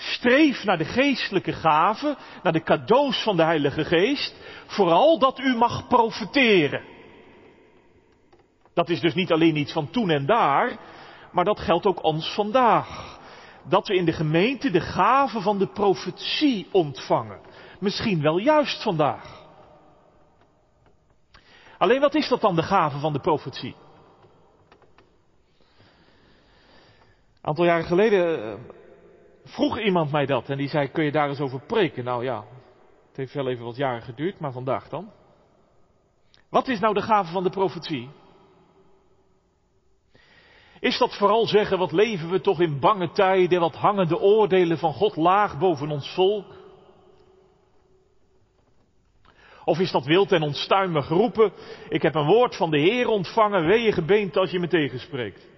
streef 0.00 0.64
naar 0.64 0.78
de 0.78 0.84
geestelijke 0.84 1.52
gaven, 1.52 2.16
naar 2.42 2.52
de 2.52 2.62
cadeaus 2.62 3.22
van 3.22 3.36
de 3.36 3.42
Heilige 3.42 3.84
Geest, 3.84 4.34
vooral 4.66 5.18
dat 5.18 5.38
u 5.38 5.56
mag 5.56 5.86
profeteren. 5.88 6.82
Dat 8.74 8.88
is 8.88 9.00
dus 9.00 9.14
niet 9.14 9.32
alleen 9.32 9.56
iets 9.56 9.72
van 9.72 9.90
toen 9.90 10.10
en 10.10 10.26
daar, 10.26 10.78
maar 11.32 11.44
dat 11.44 11.60
geldt 11.60 11.86
ook 11.86 12.04
ons 12.04 12.34
vandaag. 12.34 13.18
Dat 13.68 13.88
we 13.88 13.94
in 13.94 14.04
de 14.04 14.12
gemeente 14.12 14.70
de 14.70 14.80
gave 14.80 15.40
van 15.40 15.58
de 15.58 15.66
profetie 15.66 16.68
ontvangen. 16.72 17.40
Misschien 17.80 18.22
wel 18.22 18.38
juist 18.38 18.82
vandaag. 18.82 19.40
Alleen 21.78 22.00
wat 22.00 22.14
is 22.14 22.28
dat 22.28 22.40
dan, 22.40 22.56
de 22.56 22.62
gave 22.62 22.98
van 22.98 23.12
de 23.12 23.20
profetie? 23.20 23.76
Een 27.40 27.48
aantal 27.48 27.64
jaren 27.64 27.84
geleden 27.84 28.44
eh, 28.44 28.58
vroeg 29.50 29.78
iemand 29.78 30.10
mij 30.12 30.26
dat 30.26 30.48
en 30.48 30.56
die 30.56 30.68
zei, 30.68 30.88
kun 30.88 31.04
je 31.04 31.12
daar 31.12 31.28
eens 31.28 31.40
over 31.40 31.60
preken? 31.60 32.04
Nou 32.04 32.24
ja, 32.24 32.44
het 33.08 33.16
heeft 33.16 33.34
wel 33.34 33.48
even 33.48 33.64
wat 33.64 33.76
jaren 33.76 34.02
geduurd, 34.02 34.40
maar 34.40 34.52
vandaag 34.52 34.88
dan. 34.88 35.10
Wat 36.50 36.68
is 36.68 36.80
nou 36.80 36.94
de 36.94 37.02
gave 37.02 37.32
van 37.32 37.42
de 37.42 37.50
profetie? 37.50 38.10
Is 40.80 40.98
dat 40.98 41.16
vooral 41.16 41.46
zeggen, 41.46 41.78
wat 41.78 41.92
leven 41.92 42.30
we 42.30 42.40
toch 42.40 42.60
in 42.60 42.80
bange 42.80 43.10
tijden, 43.10 43.60
wat 43.60 43.74
hangen 43.74 44.08
de 44.08 44.20
oordelen 44.20 44.78
van 44.78 44.92
God 44.92 45.16
laag 45.16 45.58
boven 45.58 45.90
ons 45.90 46.14
volk? 46.14 46.58
Of 49.64 49.78
is 49.78 49.90
dat 49.90 50.04
wild 50.04 50.32
en 50.32 50.42
onstuimig 50.42 51.08
roepen, 51.08 51.52
ik 51.88 52.02
heb 52.02 52.14
een 52.14 52.26
woord 52.26 52.56
van 52.56 52.70
de 52.70 52.78
Heer 52.78 53.08
ontvangen, 53.08 53.66
wee 53.66 53.92
gebeent 53.92 54.36
als 54.36 54.50
je 54.50 54.58
me 54.58 54.68
tegenspreekt? 54.68 55.49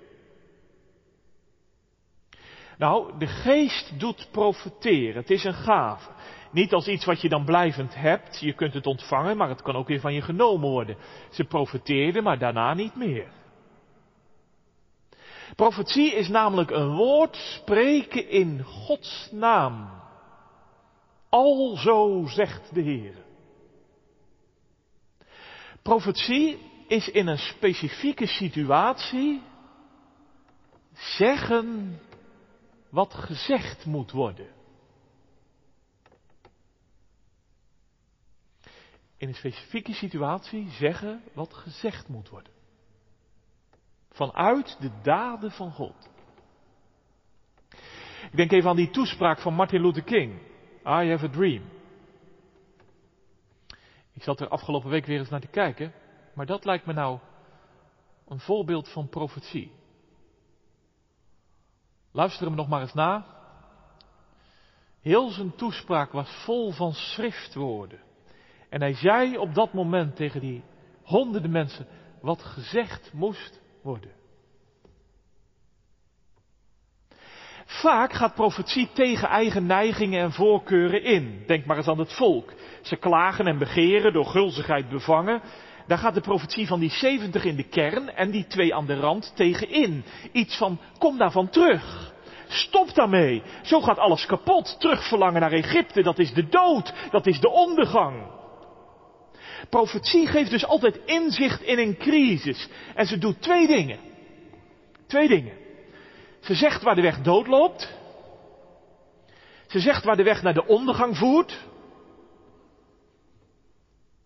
Nou, 2.83 3.19
de 3.19 3.27
geest 3.27 4.01
doet 4.01 4.29
profeteren. 4.31 5.15
Het 5.15 5.31
is 5.31 5.45
een 5.45 5.55
gave. 5.55 6.11
Niet 6.51 6.73
als 6.73 6.89
iets 6.89 7.05
wat 7.05 7.21
je 7.21 7.29
dan 7.29 7.45
blijvend 7.45 7.95
hebt. 7.95 8.41
Je 8.41 8.53
kunt 8.53 8.75
het 8.75 8.87
ontvangen, 8.87 9.37
maar 9.37 9.49
het 9.49 9.63
kan 9.63 9.77
ook 9.77 9.89
weer 9.89 10.01
van 10.01 10.15
je 10.15 10.23
genomen 10.23 10.71
worden. 10.71 10.97
Ze 11.31 11.45
profeteerden, 11.45 12.23
maar 12.23 12.39
daarna 12.39 12.75
niet 12.75 12.95
meer. 12.95 13.27
Profetie 15.57 16.15
is 16.15 16.29
namelijk 16.29 16.71
een 16.71 16.95
woord 16.95 17.37
spreken 17.37 18.29
in 18.29 18.63
Gods 18.65 19.29
naam. 19.33 19.91
Alzo 21.29 22.27
zegt 22.27 22.75
de 22.75 22.81
Heer. 22.81 23.15
Profetie 25.83 26.59
is 26.87 27.09
in 27.09 27.27
een 27.27 27.39
specifieke 27.39 28.27
situatie 28.27 29.43
zeggen 30.95 31.99
wat 32.93 33.15
gezegd 33.15 33.87
moet 33.87 34.11
worden. 34.11 34.53
In 39.17 39.29
een 39.29 39.35
specifieke 39.35 39.93
situatie 39.93 40.69
zeggen 40.71 41.23
wat 41.33 41.55
gezegd 41.55 42.09
moet 42.09 42.29
worden. 42.29 42.53
Vanuit 44.11 44.77
de 44.81 44.91
daden 45.03 45.51
van 45.51 45.73
God. 45.73 46.11
Ik 48.31 48.37
denk 48.37 48.53
even 48.53 48.71
aan 48.71 48.77
die 48.77 48.91
toespraak 48.91 49.41
van 49.41 49.55
Martin 49.55 49.81
Luther 49.81 50.05
King. 50.05 50.41
I 50.85 51.11
have 51.11 51.25
a 51.25 51.31
dream. 51.31 51.63
Ik 54.13 54.23
zat 54.23 54.41
er 54.41 54.49
afgelopen 54.49 54.91
week 54.91 55.07
weer 55.07 55.19
eens 55.19 55.31
naar 55.31 55.41
te 55.41 55.47
kijken, 55.47 55.93
maar 56.35 56.47
dat 56.47 56.65
lijkt 56.65 56.87
me 56.87 56.93
nou 56.93 57.19
een 58.27 58.41
voorbeeld 58.41 58.89
van 58.89 59.09
profetie. 59.09 59.73
Luister 62.13 62.47
hem 62.47 62.57
nog 62.57 62.69
maar 62.69 62.81
eens 62.81 62.95
na. 62.95 63.27
Heel 65.01 65.31
zijn 65.31 65.55
toespraak 65.55 66.13
was 66.13 66.31
vol 66.45 66.71
van 66.71 66.93
schriftwoorden. 66.93 68.01
En 68.69 68.81
hij 68.81 68.95
zei 68.95 69.39
op 69.39 69.55
dat 69.55 69.73
moment 69.73 70.17
tegen 70.17 70.41
die 70.41 70.63
honderden 71.03 71.51
mensen 71.51 71.87
wat 72.21 72.43
gezegd 72.43 73.13
moest 73.13 73.61
worden. 73.83 74.11
Vaak 77.65 78.13
gaat 78.13 78.35
profetie 78.35 78.91
tegen 78.93 79.29
eigen 79.29 79.67
neigingen 79.67 80.21
en 80.23 80.33
voorkeuren 80.33 81.03
in. 81.03 81.43
Denk 81.47 81.65
maar 81.65 81.77
eens 81.77 81.89
aan 81.89 81.99
het 81.99 82.13
volk. 82.13 82.53
Ze 82.83 82.97
klagen 82.97 83.47
en 83.47 83.59
begeren, 83.59 84.13
door 84.13 84.27
gulzigheid 84.27 84.89
bevangen. 84.89 85.41
Daar 85.87 85.99
gaat 85.99 86.15
de 86.15 86.21
profetie 86.21 86.67
van 86.67 86.81
die 86.81 86.91
70 86.91 87.45
in 87.45 87.57
de 87.57 87.69
kern 87.69 88.15
en 88.15 88.31
die 88.31 88.47
twee 88.47 88.75
aan 88.75 88.87
de 88.87 89.01
rand 89.01 89.33
tegen 89.35 89.71
in. 89.71 90.05
Iets 90.33 90.57
van, 90.57 90.81
kom 90.99 91.19
daarvan 91.19 91.49
terug. 91.49 92.13
Stop 92.49 92.95
daarmee. 92.95 93.43
Zo 93.63 93.81
gaat 93.81 93.99
alles 93.99 94.27
kapot. 94.27 94.81
Terugverlangen 94.81 95.41
naar 95.41 95.53
Egypte, 95.53 96.03
dat 96.03 96.19
is 96.19 96.33
de 96.33 96.49
dood. 96.49 96.93
Dat 97.11 97.27
is 97.27 97.41
de 97.41 97.51
ondergang. 97.51 98.41
Profetie 99.71 100.27
geeft 100.27 100.51
dus 100.51 100.67
altijd 100.67 101.01
inzicht 101.05 101.63
in 101.63 101.79
een 101.79 101.97
crisis. 101.97 102.69
En 102.95 103.07
ze 103.07 103.19
doet 103.19 103.43
twee 103.43 103.67
dingen. 103.67 103.99
Twee 105.07 105.29
dingen. 105.29 105.53
Ze 106.41 106.55
zegt 106.55 106.83
waar 106.83 106.95
de 106.95 107.03
weg 107.03 107.21
doodloopt. 107.21 107.93
Ze 109.67 109.81
zegt 109.81 110.05
waar 110.05 110.17
de 110.17 110.23
weg 110.23 110.43
naar 110.43 110.55
de 110.55 110.67
ondergang 110.67 111.17
voert. 111.17 111.59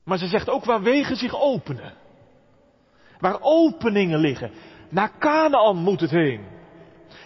Maar 0.07 0.19
ze 0.19 0.27
zegt 0.27 0.49
ook 0.49 0.65
waar 0.65 0.83
wegen 0.83 1.17
zich 1.17 1.41
openen. 1.41 1.95
Waar 3.19 3.39
openingen 3.41 4.19
liggen. 4.19 4.51
Naar 4.89 5.19
Canaan 5.19 5.77
moet 5.77 6.01
het 6.01 6.11
heen. 6.11 6.47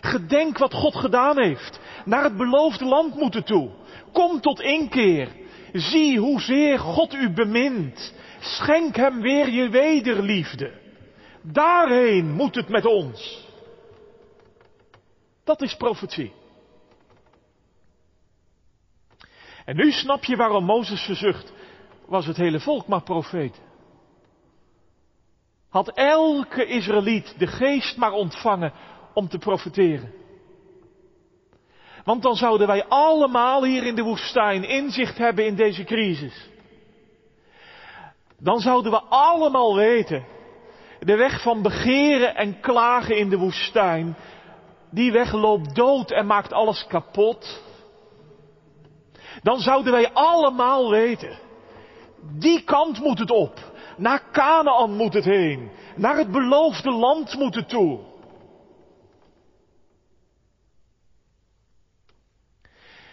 Gedenk 0.00 0.58
wat 0.58 0.74
God 0.74 0.96
gedaan 0.96 1.40
heeft. 1.42 1.80
Naar 2.04 2.24
het 2.24 2.36
beloofde 2.36 2.84
land 2.84 3.14
moet 3.14 3.34
het 3.34 3.46
toe. 3.46 3.70
Kom 4.12 4.40
tot 4.40 4.60
inkeer. 4.60 5.28
Zie 5.72 6.18
hoezeer 6.18 6.78
God 6.78 7.14
u 7.14 7.32
bemint. 7.32 8.14
Schenk 8.38 8.96
hem 8.96 9.20
weer 9.20 9.48
je 9.48 9.68
wederliefde. 9.68 10.72
Daarheen 11.42 12.32
moet 12.32 12.54
het 12.54 12.68
met 12.68 12.86
ons. 12.86 13.48
Dat 15.44 15.62
is 15.62 15.74
profetie. 15.74 16.32
En 19.64 19.76
nu 19.76 19.92
snap 19.92 20.24
je 20.24 20.36
waarom 20.36 20.64
Mozes 20.64 21.00
verzucht, 21.00 21.52
was 22.10 22.26
het 22.26 22.36
hele 22.36 22.60
volk 22.60 22.86
maar 22.86 23.02
profeet. 23.02 23.60
Had 25.68 25.88
elke 25.88 26.66
Israëliet 26.66 27.34
de 27.38 27.46
geest 27.46 27.96
maar 27.96 28.12
ontvangen 28.12 28.72
om 29.14 29.28
te 29.28 29.38
profeteren. 29.38 30.12
Want 32.04 32.22
dan 32.22 32.34
zouden 32.34 32.66
wij 32.66 32.84
allemaal 32.84 33.64
hier 33.64 33.86
in 33.86 33.94
de 33.94 34.02
woestijn 34.02 34.64
inzicht 34.64 35.18
hebben 35.18 35.46
in 35.46 35.54
deze 35.54 35.84
crisis. 35.84 36.48
Dan 38.38 38.60
zouden 38.60 38.92
we 38.92 39.00
allemaal 39.00 39.76
weten, 39.76 40.24
de 41.00 41.16
weg 41.16 41.42
van 41.42 41.62
begeren 41.62 42.34
en 42.34 42.60
klagen 42.60 43.16
in 43.16 43.28
de 43.28 43.38
woestijn, 43.38 44.16
die 44.90 45.12
weg 45.12 45.32
loopt 45.32 45.74
dood 45.74 46.10
en 46.10 46.26
maakt 46.26 46.52
alles 46.52 46.86
kapot. 46.86 47.62
Dan 49.42 49.58
zouden 49.58 49.92
wij 49.92 50.12
allemaal 50.12 50.90
weten, 50.90 51.38
die 52.38 52.64
kant 52.64 53.00
moet 53.00 53.18
het 53.18 53.30
op. 53.30 53.72
Naar 53.96 54.22
Canaan 54.32 54.96
moet 54.96 55.14
het 55.14 55.24
heen. 55.24 55.70
Naar 55.96 56.16
het 56.16 56.30
beloofde 56.30 56.90
land 56.90 57.34
moet 57.34 57.54
het 57.54 57.68
toe. 57.68 57.98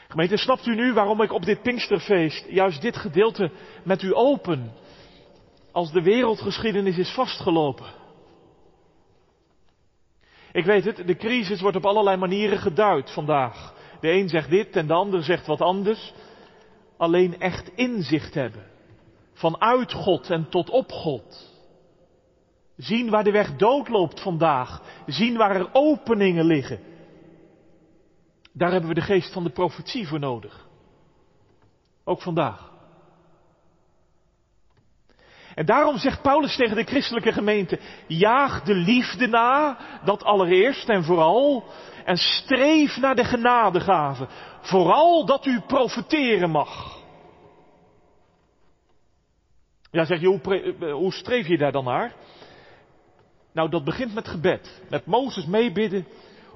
Gemeente, 0.07 0.37
snapt 0.37 0.65
u 0.65 0.75
nu 0.75 0.93
waarom 0.93 1.21
ik 1.21 1.31
op 1.31 1.45
dit 1.45 1.61
Pinksterfeest 1.61 2.45
juist 2.49 2.81
dit 2.81 2.97
gedeelte 2.97 3.51
met 3.83 4.01
u 4.01 4.15
open? 4.15 4.71
Als 5.71 5.91
de 5.91 6.01
wereldgeschiedenis 6.01 6.97
is 6.97 7.13
vastgelopen. 7.13 7.85
Ik 10.51 10.65
weet 10.65 10.85
het, 10.85 11.07
de 11.07 11.15
crisis 11.15 11.61
wordt 11.61 11.77
op 11.77 11.85
allerlei 11.85 12.17
manieren 12.17 12.57
geduid 12.57 13.11
vandaag. 13.11 13.73
De 14.01 14.11
een 14.11 14.29
zegt 14.29 14.49
dit 14.49 14.75
en 14.75 14.87
de 14.87 14.93
ander 14.93 15.23
zegt 15.23 15.47
wat 15.47 15.61
anders. 15.61 16.13
Alleen 16.97 17.39
echt 17.39 17.71
inzicht 17.75 18.33
hebben. 18.33 18.76
Vanuit 19.37 19.93
God 19.93 20.29
en 20.29 20.49
tot 20.49 20.69
op 20.69 20.91
God. 20.91 21.55
Zien 22.77 23.09
waar 23.09 23.23
de 23.23 23.31
weg 23.31 23.55
doodloopt 23.55 24.21
vandaag. 24.21 24.81
Zien 25.05 25.37
waar 25.37 25.55
er 25.55 25.69
openingen 25.73 26.45
liggen. 26.45 26.79
Daar 28.53 28.71
hebben 28.71 28.89
we 28.89 28.95
de 28.95 29.01
geest 29.01 29.33
van 29.33 29.43
de 29.43 29.49
profetie 29.49 30.07
voor 30.07 30.19
nodig. 30.19 30.67
Ook 32.03 32.21
vandaag. 32.21 32.71
En 35.55 35.65
daarom 35.65 35.97
zegt 35.97 36.21
Paulus 36.21 36.55
tegen 36.55 36.75
de 36.75 36.83
christelijke 36.83 37.31
gemeente, 37.31 37.79
jaag 38.07 38.63
de 38.63 38.73
liefde 38.73 39.27
na, 39.27 39.77
dat 40.03 40.23
allereerst 40.23 40.89
en 40.89 41.03
vooral, 41.03 41.63
en 42.05 42.17
streef 42.17 42.97
naar 42.97 43.15
de 43.15 43.23
genadegave, 43.23 44.27
vooral 44.61 45.25
dat 45.25 45.45
u 45.45 45.61
profeteren 45.61 46.49
mag. 46.49 46.96
Ja, 49.91 50.05
zeg 50.05 50.19
je, 50.19 50.27
hoe, 50.27 50.41
eh, 50.41 50.93
hoe 50.93 51.13
streef 51.13 51.47
je 51.47 51.57
daar 51.57 51.71
dan 51.71 51.83
naar? 51.83 52.15
Nou, 53.53 53.69
dat 53.69 53.83
begint 53.83 54.13
met 54.13 54.27
gebed. 54.27 54.81
Met 54.89 55.05
Mozes 55.05 55.45
meebidden. 55.45 56.07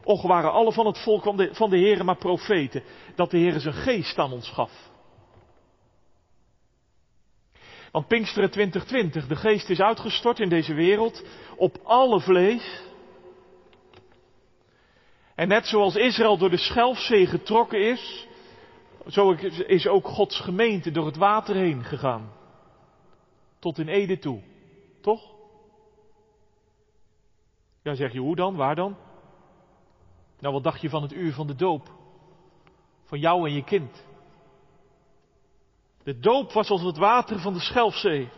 Och, 0.04 0.22
waren 0.22 0.52
alle 0.52 0.72
van 0.72 0.86
het 0.86 0.98
volk 0.98 1.24
van 1.24 1.38
de, 1.38 1.50
van 1.54 1.70
de 1.70 1.78
Heeren 1.78 2.06
maar 2.06 2.18
profeten. 2.18 2.84
Dat 3.16 3.32
de 3.32 3.38
Heer 3.38 3.60
zijn 3.60 3.74
geest 3.74 4.18
aan 4.18 4.32
ons 4.32 4.50
gaf. 4.50 4.90
Want 7.92 8.08
Pinksteren 8.08 8.52
2020, 8.52 9.28
de 9.28 9.36
geest 9.36 9.70
is 9.70 9.82
uitgestort 9.82 10.40
in 10.40 10.50
deze 10.50 10.74
wereld 10.74 11.24
op 11.56 11.78
alle 11.84 12.20
vlees. 12.20 12.82
En 15.36 15.48
net 15.48 15.68
zoals 15.68 15.96
Israël 15.96 16.38
door 16.38 16.50
de 16.50 16.58
Schelfzee 16.58 17.26
getrokken 17.26 17.82
is, 17.82 18.28
zo 19.08 19.32
is 19.68 19.88
ook 19.88 20.08
Gods 20.08 20.40
gemeente 20.40 20.92
door 20.92 21.06
het 21.06 21.18
water 21.18 21.56
heen 21.56 21.84
gegaan. 21.84 22.41
Tot 23.62 23.78
in 23.78 23.88
Ede 23.88 24.20
toe. 24.20 24.42
Toch? 25.02 25.22
Ja, 27.82 27.96
zeg 27.96 28.14
je 28.14 28.20
hoe 28.20 28.36
dan? 28.36 28.56
Waar 28.56 28.76
dan? 28.76 28.98
Nou, 30.40 30.54
wat 30.54 30.64
dacht 30.64 30.82
je 30.82 30.90
van 30.90 31.02
het 31.02 31.14
uur 31.14 31.34
van 31.34 31.48
de 31.48 31.56
doop? 31.56 31.92
Van 33.04 33.20
jou 33.20 33.48
en 33.48 33.54
je 33.54 33.64
kind. 33.64 34.06
De 36.04 36.20
doop 36.20 36.52
was 36.52 36.70
als 36.70 36.82
het 36.82 36.98
water 36.98 37.40
van 37.40 37.54
de 37.54 37.60
Schelfzee. 37.60 38.30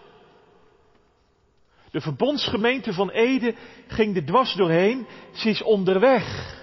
De 1.92 2.02
verbondsgemeente 2.02 2.94
van 2.94 3.10
Ede 3.10 3.56
ging 3.88 4.16
er 4.16 4.26
dwars 4.26 4.56
doorheen. 4.56 5.08
Ze 5.32 5.50
is 5.50 5.64
onderweg. 5.64 6.58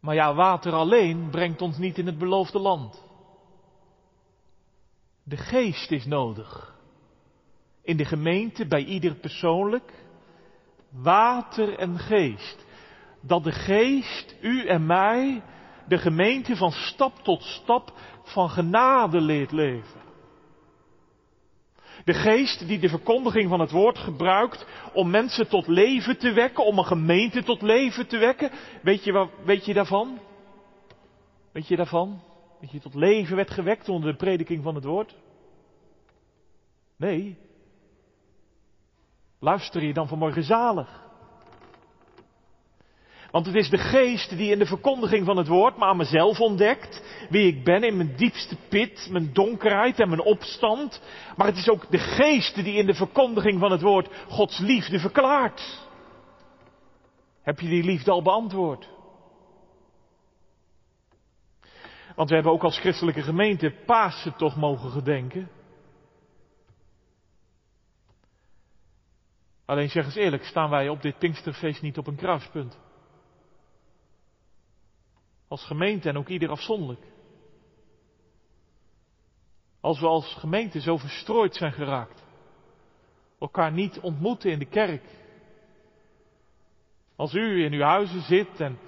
Maar 0.00 0.14
ja, 0.14 0.34
water 0.34 0.72
alleen 0.72 1.30
brengt 1.30 1.62
ons 1.62 1.78
niet 1.78 1.98
in 1.98 2.06
het 2.06 2.18
beloofde 2.18 2.58
land. 2.58 3.02
De 5.32 5.38
geest 5.38 5.90
is 5.90 6.06
nodig. 6.06 6.74
In 7.82 7.96
de 7.96 8.04
gemeente, 8.04 8.66
bij 8.66 8.84
ieder 8.84 9.14
persoonlijk. 9.14 9.92
Water 10.90 11.78
en 11.78 11.98
geest. 11.98 12.64
Dat 13.20 13.44
de 13.44 13.52
geest 13.52 14.36
u 14.40 14.66
en 14.66 14.86
mij, 14.86 15.42
de 15.88 15.98
gemeente 15.98 16.56
van 16.56 16.72
stap 16.72 17.18
tot 17.22 17.42
stap 17.42 17.92
van 18.22 18.50
genade 18.50 19.20
leert 19.20 19.52
leven. 19.52 20.00
De 22.04 22.14
geest 22.14 22.66
die 22.66 22.78
de 22.78 22.88
verkondiging 22.88 23.48
van 23.48 23.60
het 23.60 23.70
woord 23.70 23.98
gebruikt 23.98 24.66
om 24.92 25.10
mensen 25.10 25.48
tot 25.48 25.66
leven 25.66 26.18
te 26.18 26.32
wekken, 26.32 26.64
om 26.64 26.78
een 26.78 26.84
gemeente 26.84 27.42
tot 27.42 27.62
leven 27.62 28.06
te 28.06 28.18
wekken. 28.18 28.50
Weet 28.82 29.04
je, 29.04 29.28
weet 29.44 29.64
je 29.64 29.74
daarvan? 29.74 30.18
Weet 31.52 31.68
je 31.68 31.76
daarvan? 31.76 32.22
Dat 32.62 32.70
je 32.70 32.80
tot 32.80 32.94
leven 32.94 33.36
werd 33.36 33.50
gewekt 33.50 33.88
onder 33.88 34.10
de 34.10 34.16
prediking 34.16 34.62
van 34.62 34.74
het 34.74 34.84
woord? 34.84 35.16
Nee. 36.96 37.38
Luister 39.38 39.84
je 39.84 39.92
dan 39.92 40.08
vanmorgen 40.08 40.42
zalig? 40.42 41.02
Want 43.30 43.46
het 43.46 43.54
is 43.54 43.70
de 43.70 43.78
geest 43.78 44.36
die 44.36 44.50
in 44.50 44.58
de 44.58 44.66
verkondiging 44.66 45.26
van 45.26 45.36
het 45.36 45.48
woord 45.48 45.76
me 45.76 45.84
aan 45.84 45.96
mezelf 45.96 46.40
ontdekt. 46.40 47.02
Wie 47.30 47.46
ik 47.46 47.64
ben 47.64 47.82
in 47.82 47.96
mijn 47.96 48.16
diepste 48.16 48.56
pit, 48.68 49.08
mijn 49.10 49.32
donkerheid 49.32 50.00
en 50.00 50.08
mijn 50.08 50.22
opstand. 50.22 51.02
Maar 51.36 51.46
het 51.46 51.56
is 51.56 51.68
ook 51.68 51.90
de 51.90 51.98
geest 51.98 52.54
die 52.54 52.74
in 52.74 52.86
de 52.86 52.94
verkondiging 52.94 53.60
van 53.60 53.70
het 53.70 53.82
woord 53.82 54.08
Gods 54.28 54.58
liefde 54.58 54.98
verklaart. 54.98 55.86
Heb 57.42 57.60
je 57.60 57.68
die 57.68 57.84
liefde 57.84 58.10
al 58.10 58.22
beantwoord? 58.22 58.88
Want 62.14 62.28
we 62.28 62.34
hebben 62.34 62.52
ook 62.52 62.62
als 62.62 62.78
christelijke 62.78 63.22
gemeente 63.22 63.82
Pasen 63.86 64.36
toch 64.36 64.56
mogen 64.56 64.90
gedenken. 64.90 65.50
Alleen 69.64 69.88
zeg 69.88 70.04
eens 70.04 70.14
eerlijk, 70.14 70.44
staan 70.44 70.70
wij 70.70 70.88
op 70.88 71.02
dit 71.02 71.18
Pinksterfeest 71.18 71.82
niet 71.82 71.98
op 71.98 72.06
een 72.06 72.16
kruispunt? 72.16 72.78
Als 75.48 75.64
gemeente 75.66 76.08
en 76.08 76.16
ook 76.16 76.28
ieder 76.28 76.50
afzonderlijk. 76.50 77.06
Als 79.80 80.00
we 80.00 80.06
als 80.06 80.34
gemeente 80.34 80.80
zo 80.80 80.96
verstrooid 80.96 81.54
zijn 81.54 81.72
geraakt. 81.72 82.22
Elkaar 83.38 83.72
niet 83.72 84.00
ontmoeten 84.00 84.50
in 84.50 84.58
de 84.58 84.68
kerk. 84.68 85.04
Als 87.16 87.34
u 87.34 87.64
in 87.64 87.72
uw 87.72 87.82
huizen 87.82 88.22
zit 88.22 88.60
en. 88.60 88.78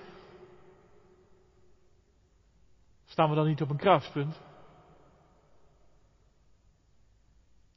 Staan 3.14 3.28
we 3.28 3.34
dan 3.34 3.46
niet 3.46 3.62
op 3.62 3.70
een 3.70 3.76
kruispunt? 3.76 4.40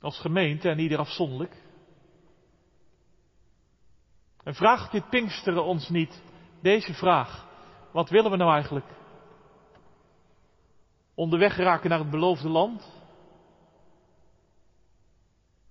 Als 0.01 0.19
gemeente 0.19 0.69
en 0.69 0.79
ieder 0.79 0.97
afzonderlijk. 0.97 1.63
En 4.43 4.53
vraagt 4.55 4.91
dit 4.91 5.09
Pinksteren 5.09 5.63
ons 5.63 5.89
niet 5.89 6.21
deze 6.61 6.93
vraag. 6.93 7.47
Wat 7.91 8.09
willen 8.09 8.31
we 8.31 8.37
nou 8.37 8.51
eigenlijk? 8.51 8.85
Onderweg 11.15 11.57
raken 11.57 11.89
naar 11.89 11.99
het 11.99 12.09
beloofde 12.09 12.49
land? 12.49 12.91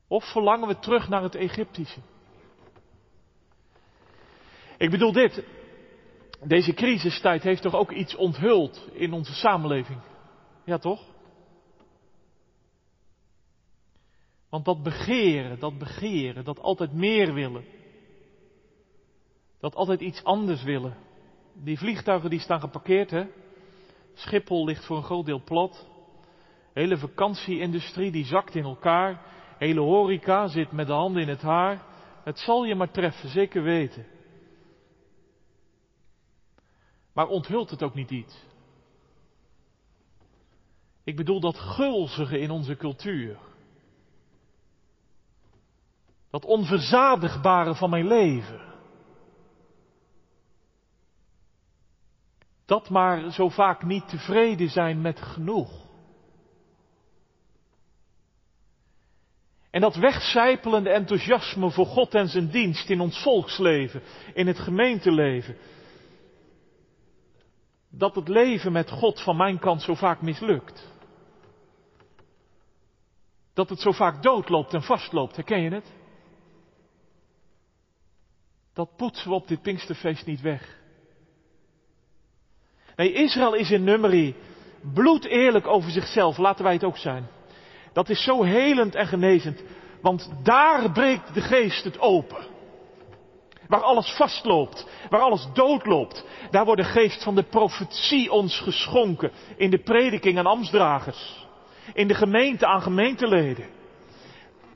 Of 0.08 0.24
verlangen 0.32 0.68
we 0.68 0.78
terug 0.78 1.08
naar 1.08 1.22
het 1.22 1.34
Egyptische? 1.34 2.00
Ik 4.76 4.90
bedoel 4.90 5.12
dit. 5.12 5.44
Deze 6.46 6.74
crisistijd 6.74 7.42
heeft 7.42 7.62
toch 7.62 7.74
ook 7.74 7.92
iets 7.92 8.16
onthuld 8.16 8.88
in 8.92 9.12
onze 9.12 9.34
samenleving? 9.34 9.98
Ja, 10.64 10.78
toch? 10.78 11.02
Want 14.48 14.64
dat 14.64 14.82
begeren, 14.82 15.58
dat 15.58 15.78
begeren, 15.78 16.44
dat 16.44 16.60
altijd 16.60 16.92
meer 16.92 17.34
willen, 17.34 17.64
dat 19.60 19.74
altijd 19.74 20.00
iets 20.00 20.24
anders 20.24 20.62
willen, 20.62 20.96
die 21.52 21.78
vliegtuigen 21.78 22.30
die 22.30 22.40
staan 22.40 22.60
geparkeerd, 22.60 23.10
hè. 23.10 23.26
Schiphol 24.14 24.64
ligt 24.64 24.84
voor 24.84 24.96
een 24.96 25.02
groot 25.02 25.26
deel 25.26 25.42
plat. 25.44 25.86
Hele 26.72 26.96
vakantieindustrie 26.98 28.10
die 28.10 28.24
zakt 28.24 28.54
in 28.54 28.64
elkaar. 28.64 29.22
Hele 29.58 29.80
horeca 29.80 30.46
zit 30.46 30.72
met 30.72 30.86
de 30.86 30.92
handen 30.92 31.22
in 31.22 31.28
het 31.28 31.42
haar. 31.42 31.82
Het 32.24 32.38
zal 32.38 32.64
je 32.64 32.74
maar 32.74 32.90
treffen, 32.90 33.28
zeker 33.28 33.62
weten. 33.62 34.06
Maar 37.16 37.26
onthult 37.26 37.70
het 37.70 37.82
ook 37.82 37.94
niet 37.94 38.10
iets? 38.10 38.44
Ik 41.04 41.16
bedoel 41.16 41.40
dat 41.40 41.58
gulzige 41.58 42.38
in 42.38 42.50
onze 42.50 42.76
cultuur. 42.76 43.38
Dat 46.30 46.44
onverzadigbare 46.44 47.74
van 47.74 47.90
mijn 47.90 48.06
leven. 48.06 48.60
Dat 52.64 52.88
maar 52.88 53.32
zo 53.32 53.48
vaak 53.48 53.82
niet 53.82 54.08
tevreden 54.08 54.68
zijn 54.68 55.00
met 55.00 55.20
genoeg. 55.20 55.86
En 59.70 59.80
dat 59.80 59.96
wegcijpelende 59.96 60.90
enthousiasme 60.90 61.70
voor 61.70 61.86
God 61.86 62.14
en 62.14 62.28
zijn 62.28 62.50
dienst 62.50 62.90
in 62.90 63.00
ons 63.00 63.22
volksleven, 63.22 64.02
in 64.34 64.46
het 64.46 64.58
gemeenteleven. 64.58 65.56
Dat 67.98 68.14
het 68.14 68.28
leven 68.28 68.72
met 68.72 68.90
God 68.90 69.22
van 69.22 69.36
mijn 69.36 69.58
kant 69.58 69.82
zo 69.82 69.94
vaak 69.94 70.20
mislukt. 70.20 70.94
Dat 73.54 73.68
het 73.68 73.80
zo 73.80 73.92
vaak 73.92 74.22
doodloopt 74.22 74.74
en 74.74 74.82
vastloopt, 74.82 75.36
herken 75.36 75.62
je 75.62 75.70
het? 75.70 75.92
Dat 78.72 78.96
poetsen 78.96 79.28
we 79.28 79.34
op 79.34 79.48
dit 79.48 79.62
Pinksterfeest 79.62 80.26
niet 80.26 80.40
weg. 80.40 80.78
Nee, 82.96 83.12
Israël 83.12 83.54
is 83.54 83.70
in 83.70 83.84
nummerie 83.84 84.34
bloed 84.94 85.24
eerlijk 85.24 85.66
over 85.66 85.90
zichzelf. 85.90 86.36
Laten 86.36 86.64
wij 86.64 86.72
het 86.72 86.84
ook 86.84 86.96
zijn. 86.96 87.28
Dat 87.92 88.08
is 88.08 88.22
zo 88.22 88.42
helend 88.42 88.94
en 88.94 89.06
genezend. 89.06 89.62
Want 90.00 90.30
daar 90.42 90.92
breekt 90.92 91.34
de 91.34 91.40
geest 91.40 91.84
het 91.84 91.98
open. 91.98 92.55
Waar 93.68 93.82
alles 93.82 94.10
vastloopt, 94.10 94.86
waar 95.10 95.20
alles 95.20 95.48
doodloopt, 95.52 96.24
daar 96.50 96.64
wordt 96.64 96.82
de 96.82 96.88
geest 96.88 97.22
van 97.22 97.34
de 97.34 97.42
profetie 97.42 98.32
ons 98.32 98.60
geschonken. 98.60 99.30
In 99.56 99.70
de 99.70 99.78
prediking 99.78 100.38
aan 100.38 100.46
ambtsdragers. 100.46 101.46
In 101.92 102.08
de 102.08 102.14
gemeente 102.14 102.66
aan 102.66 102.82
gemeenteleden. 102.82 103.66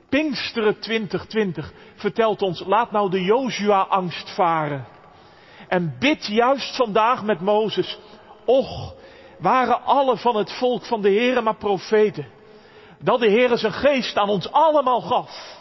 Pinksteren 0.09 0.81
2020 0.81 1.73
vertelt 1.95 2.43
ons, 2.43 2.65
laat 2.67 2.91
nou 2.91 3.11
de 3.11 3.23
Joshua-angst 3.23 4.35
varen. 4.35 4.87
En 5.69 5.97
bid 5.99 6.27
juist 6.27 6.77
vandaag 6.77 7.25
met 7.25 7.41
Mozes. 7.41 7.99
Och, 8.45 8.95
waren 9.39 9.85
alle 9.85 10.17
van 10.17 10.37
het 10.37 10.53
volk 10.53 10.85
van 10.85 11.03
de 11.03 11.09
Heere 11.09 11.41
maar 11.41 11.57
profeten. 11.57 12.27
Dat 12.99 13.21
de 13.21 13.31
Heere 13.31 13.57
zijn 13.57 13.73
geest 13.73 14.17
aan 14.17 14.29
ons 14.29 14.53
allemaal 14.53 15.01
gaf. 15.01 15.59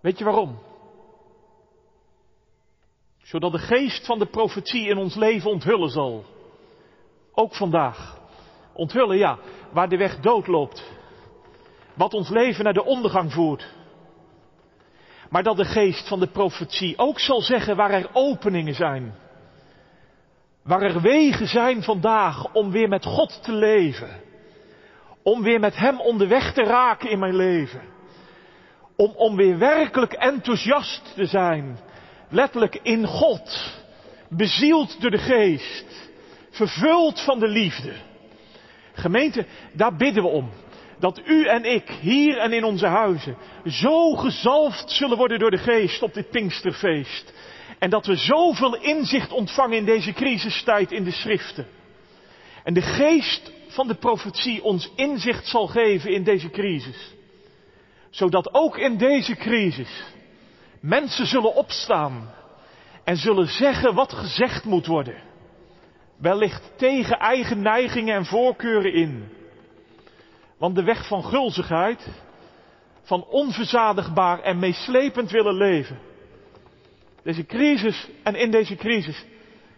Weet 0.00 0.18
je 0.18 0.24
waarom? 0.24 0.58
Zodat 3.32 3.52
de 3.52 3.58
geest 3.58 4.06
van 4.06 4.18
de 4.18 4.26
profetie 4.26 4.88
in 4.88 4.96
ons 4.96 5.14
leven 5.14 5.50
onthullen 5.50 5.88
zal. 5.88 6.24
Ook 7.34 7.54
vandaag. 7.54 8.18
Onthullen, 8.72 9.18
ja, 9.18 9.38
waar 9.70 9.88
de 9.88 9.96
weg 9.96 10.20
dood 10.20 10.46
loopt. 10.46 10.90
Wat 11.94 12.14
ons 12.14 12.28
leven 12.28 12.64
naar 12.64 12.72
de 12.72 12.84
ondergang 12.84 13.32
voert. 13.32 13.74
Maar 15.30 15.42
dat 15.42 15.56
de 15.56 15.64
geest 15.64 16.08
van 16.08 16.20
de 16.20 16.26
profetie 16.26 16.98
ook 16.98 17.18
zal 17.18 17.40
zeggen 17.40 17.76
waar 17.76 17.90
er 17.90 18.10
openingen 18.12 18.74
zijn. 18.74 19.14
Waar 20.62 20.82
er 20.82 21.00
wegen 21.00 21.46
zijn 21.46 21.82
vandaag 21.82 22.52
om 22.54 22.70
weer 22.70 22.88
met 22.88 23.04
God 23.04 23.42
te 23.42 23.52
leven. 23.52 24.20
Om 25.22 25.42
weer 25.42 25.60
met 25.60 25.76
Hem 25.76 26.00
onderweg 26.00 26.52
te 26.52 26.62
raken 26.62 27.10
in 27.10 27.18
mijn 27.18 27.36
leven. 27.36 27.82
Om, 28.96 29.12
om 29.16 29.36
weer 29.36 29.58
werkelijk 29.58 30.12
enthousiast 30.12 31.12
te 31.14 31.24
zijn. 31.26 31.90
Letterlijk 32.32 32.78
in 32.82 33.06
God. 33.06 33.72
Bezield 34.28 35.00
door 35.00 35.10
de 35.10 35.18
geest. 35.18 36.10
Vervuld 36.50 37.20
van 37.20 37.38
de 37.38 37.48
liefde. 37.48 37.92
Gemeente, 38.92 39.46
daar 39.72 39.96
bidden 39.96 40.22
we 40.22 40.28
om. 40.28 40.50
Dat 40.98 41.20
u 41.26 41.46
en 41.46 41.64
ik 41.64 41.90
hier 42.00 42.38
en 42.38 42.52
in 42.52 42.64
onze 42.64 42.86
huizen 42.86 43.36
zo 43.66 44.14
gezalfd 44.14 44.90
zullen 44.90 45.16
worden 45.16 45.38
door 45.38 45.50
de 45.50 45.58
geest 45.58 46.02
op 46.02 46.14
dit 46.14 46.30
Pinksterfeest. 46.30 47.32
En 47.78 47.90
dat 47.90 48.06
we 48.06 48.16
zoveel 48.16 48.76
inzicht 48.76 49.32
ontvangen 49.32 49.76
in 49.76 49.84
deze 49.84 50.12
crisistijd 50.12 50.92
in 50.92 51.04
de 51.04 51.10
schriften. 51.10 51.66
En 52.64 52.74
de 52.74 52.82
geest 52.82 53.52
van 53.68 53.88
de 53.88 53.94
profetie 53.94 54.62
ons 54.62 54.92
inzicht 54.96 55.46
zal 55.46 55.66
geven 55.66 56.10
in 56.10 56.24
deze 56.24 56.50
crisis. 56.50 57.14
Zodat 58.10 58.54
ook 58.54 58.78
in 58.78 58.96
deze 58.96 59.36
crisis 59.36 60.04
mensen 60.82 61.26
zullen 61.26 61.54
opstaan 61.54 62.30
en 63.04 63.16
zullen 63.16 63.46
zeggen 63.46 63.94
wat 63.94 64.12
gezegd 64.12 64.64
moet 64.64 64.86
worden. 64.86 65.22
Wellicht 66.16 66.72
tegen 66.76 67.18
eigen 67.18 67.62
neigingen 67.62 68.14
en 68.14 68.24
voorkeuren 68.24 68.92
in. 68.92 69.28
Want 70.58 70.74
de 70.74 70.82
weg 70.82 71.06
van 71.06 71.24
gulzigheid, 71.24 72.08
van 73.02 73.24
onverzadigbaar 73.24 74.40
en 74.40 74.58
meeslepend 74.58 75.30
willen 75.30 75.54
leven. 75.54 75.98
Deze 77.22 77.46
crisis 77.46 78.08
en 78.22 78.34
in 78.34 78.50
deze 78.50 78.76
crisis 78.76 79.24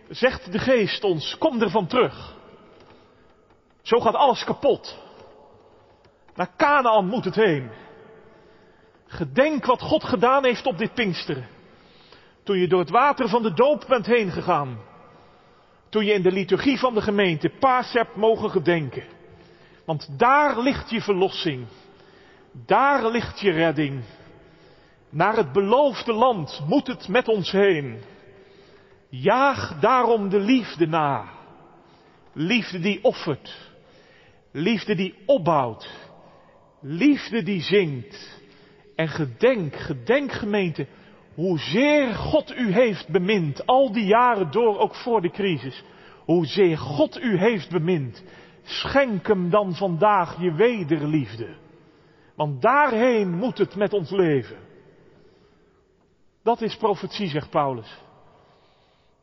zegt 0.09 0.53
de 0.53 0.59
geest 0.59 1.05
ons, 1.05 1.39
kom 1.39 1.63
ervan 1.63 1.87
terug. 1.87 2.35
Zo 3.83 4.01
gaat 4.01 4.15
alles 4.15 4.45
kapot. 4.45 4.99
Naar 6.35 6.51
Canaan 6.57 7.07
moet 7.07 7.25
het 7.25 7.35
heen. 7.35 7.71
Gedenk 9.15 9.65
wat 9.65 9.81
God 9.81 10.05
gedaan 10.05 10.45
heeft 10.45 10.67
op 10.67 10.79
dit 10.79 10.95
Pinksteren. 10.95 11.47
Toen 12.43 12.59
je 12.59 12.69
door 12.69 12.81
het 12.81 12.91
water 12.91 13.29
van 13.29 13.43
de 13.43 13.53
doop 13.55 13.85
bent 13.89 14.07
heen 14.07 14.31
gegaan. 14.31 14.79
Toen 15.89 16.05
je 16.05 16.13
in 16.13 16.23
de 16.23 16.33
liturgie 16.33 16.79
van 16.79 16.95
de 16.95 17.03
gemeente 17.03 17.49
paas 17.49 17.93
hebt 17.93 18.17
mogen 18.17 18.51
gedenken. 18.51 19.05
Want 19.85 20.19
daar 20.19 20.61
ligt 20.61 20.91
je 20.91 21.01
verlossing. 21.01 21.67
Daar 22.67 23.11
ligt 23.11 23.41
je 23.41 23.51
redding. 23.51 24.03
Naar 25.11 25.37
het 25.37 25.53
beloofde 25.53 26.13
land 26.13 26.63
moet 26.67 26.87
het 26.87 27.09
met 27.09 27.29
ons 27.29 27.51
heen. 27.51 27.99
Jaag 29.09 29.81
daarom 29.81 30.29
de 30.29 30.41
liefde 30.41 30.87
na. 30.87 31.29
Liefde 32.33 32.81
die 32.81 33.05
offert. 33.05 33.73
Liefde 34.53 34.95
die 34.95 35.15
opbouwt. 35.27 35.89
Liefde 36.81 37.43
die 37.43 37.63
zingt. 37.63 38.34
En 38.95 39.09
gedenk, 39.09 39.75
gedenk 39.77 40.33
gemeente, 40.33 40.87
hoezeer 41.35 42.15
God 42.15 42.57
u 42.57 42.73
heeft 42.73 43.09
bemind, 43.09 43.67
al 43.67 43.93
die 43.93 44.07
jaren 44.07 44.51
door, 44.51 44.79
ook 44.79 44.95
voor 44.95 45.21
de 45.21 45.31
crisis. 45.31 45.85
Hoezeer 46.25 46.79
God 46.79 47.21
u 47.21 47.39
heeft 47.39 47.71
bemind. 47.71 48.25
Schenk 48.63 49.27
hem 49.27 49.51
dan 49.51 49.75
vandaag 49.75 50.41
je 50.41 50.53
wederliefde. 50.53 51.57
Want 52.35 52.63
daarheen 52.63 53.31
moet 53.31 53.59
het 53.59 53.77
met 53.77 53.93
ons 53.93 54.11
leven. 54.11 54.57
Dat 56.43 56.61
is 56.61 56.77
profetie, 56.77 57.29
zegt 57.29 57.51
Paulus. 57.51 58.03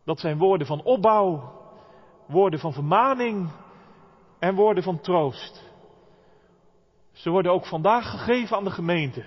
Dat 0.06 0.20
zijn 0.20 0.38
woorden 0.38 0.68
van 0.68 0.84
opbouw, 0.84 1.60
woorden 2.28 2.60
van 2.60 2.74
vermaning 2.74 3.50
en 4.40 4.56
woorden 4.56 4.84
van 4.84 5.00
troost. 5.00 5.64
Ze 7.12 7.30
worden 7.30 7.52
ook 7.52 7.66
vandaag 7.66 8.10
gegeven 8.10 8.58
aan 8.58 8.64
de 8.64 8.72
gemeente. 8.72 9.26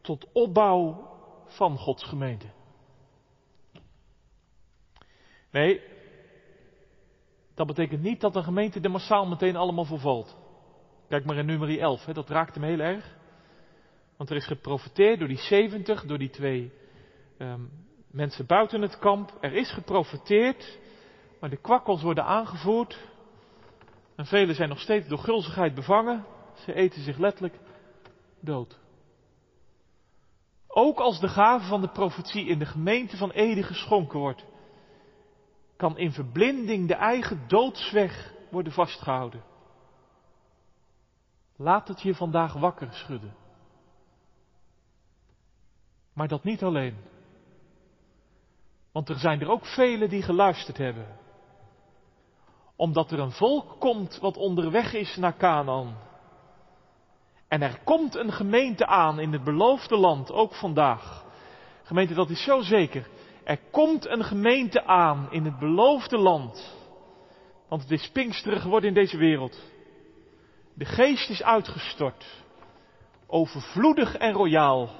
Tot 0.00 0.26
opbouw 0.32 1.08
van 1.46 1.78
Gods 1.78 2.04
gemeente. 2.04 2.46
Nee, 5.50 5.82
dat 7.54 7.66
betekent 7.66 8.02
niet 8.02 8.20
dat 8.20 8.32
de 8.32 8.42
gemeente 8.42 8.80
er 8.80 8.90
massaal 8.90 9.26
meteen 9.26 9.56
allemaal 9.56 9.84
vervalt. 9.84 10.36
Kijk 11.08 11.24
maar 11.24 11.36
in 11.36 11.46
nummer 11.46 11.78
11, 11.78 12.04
hè, 12.04 12.12
dat 12.12 12.28
raakt 12.28 12.54
hem 12.54 12.64
heel 12.64 12.78
erg. 12.78 13.16
Want 14.16 14.30
er 14.30 14.36
is 14.36 14.46
geprofiteerd 14.46 15.18
door 15.18 15.28
die 15.28 15.38
70, 15.38 16.04
door 16.04 16.18
die 16.18 16.30
twee 16.30 16.72
um, 17.38 17.70
mensen 18.06 18.46
buiten 18.46 18.82
het 18.82 18.98
kamp. 18.98 19.36
Er 19.40 19.52
is 19.52 19.72
geprofiteerd, 19.72 20.78
maar 21.40 21.50
de 21.50 21.56
kwakkels 21.56 22.02
worden 22.02 22.24
aangevoerd. 22.24 22.98
En 24.16 24.26
velen 24.26 24.54
zijn 24.54 24.68
nog 24.68 24.80
steeds 24.80 25.08
door 25.08 25.18
gulzigheid 25.18 25.74
bevangen. 25.74 26.24
Ze 26.54 26.74
eten 26.74 27.02
zich 27.02 27.18
letterlijk 27.18 27.58
dood. 28.40 28.79
Ook 30.72 30.98
als 30.98 31.20
de 31.20 31.28
gave 31.28 31.66
van 31.66 31.80
de 31.80 31.88
profetie 31.88 32.46
in 32.46 32.58
de 32.58 32.66
gemeente 32.66 33.16
van 33.16 33.30
Ede 33.30 33.62
geschonken 33.62 34.18
wordt, 34.18 34.44
kan 35.76 35.98
in 35.98 36.12
verblinding 36.12 36.88
de 36.88 36.94
eigen 36.94 37.48
doodsweg 37.48 38.34
worden 38.50 38.72
vastgehouden. 38.72 39.42
Laat 41.56 41.88
het 41.88 42.02
je 42.02 42.14
vandaag 42.14 42.52
wakker 42.52 42.92
schudden. 42.92 43.34
Maar 46.12 46.28
dat 46.28 46.44
niet 46.44 46.62
alleen. 46.62 46.96
Want 48.92 49.08
er 49.08 49.18
zijn 49.18 49.40
er 49.40 49.50
ook 49.50 49.66
velen 49.66 50.08
die 50.08 50.22
geluisterd 50.22 50.76
hebben. 50.76 51.18
Omdat 52.76 53.10
er 53.10 53.18
een 53.18 53.32
volk 53.32 53.80
komt 53.80 54.18
wat 54.18 54.36
onderweg 54.36 54.92
is 54.92 55.16
naar 55.16 55.36
Canaan. 55.36 55.96
En 57.50 57.62
er 57.62 57.78
komt 57.84 58.14
een 58.14 58.32
gemeente 58.32 58.86
aan 58.86 59.20
in 59.20 59.32
het 59.32 59.44
beloofde 59.44 59.96
land, 59.96 60.32
ook 60.32 60.54
vandaag. 60.54 61.24
Gemeente, 61.82 62.14
dat 62.14 62.30
is 62.30 62.42
zo 62.42 62.60
zeker. 62.60 63.08
Er 63.44 63.58
komt 63.70 64.06
een 64.06 64.24
gemeente 64.24 64.84
aan 64.84 65.28
in 65.30 65.44
het 65.44 65.58
beloofde 65.58 66.18
land. 66.18 66.76
Want 67.68 67.82
het 67.82 67.90
is 67.90 68.10
Pinksteren 68.10 68.60
geworden 68.60 68.88
in 68.88 68.94
deze 68.94 69.16
wereld. 69.16 69.60
De 70.74 70.84
geest 70.84 71.30
is 71.30 71.42
uitgestort. 71.42 72.44
Overvloedig 73.26 74.16
en 74.16 74.32
royaal. 74.32 74.90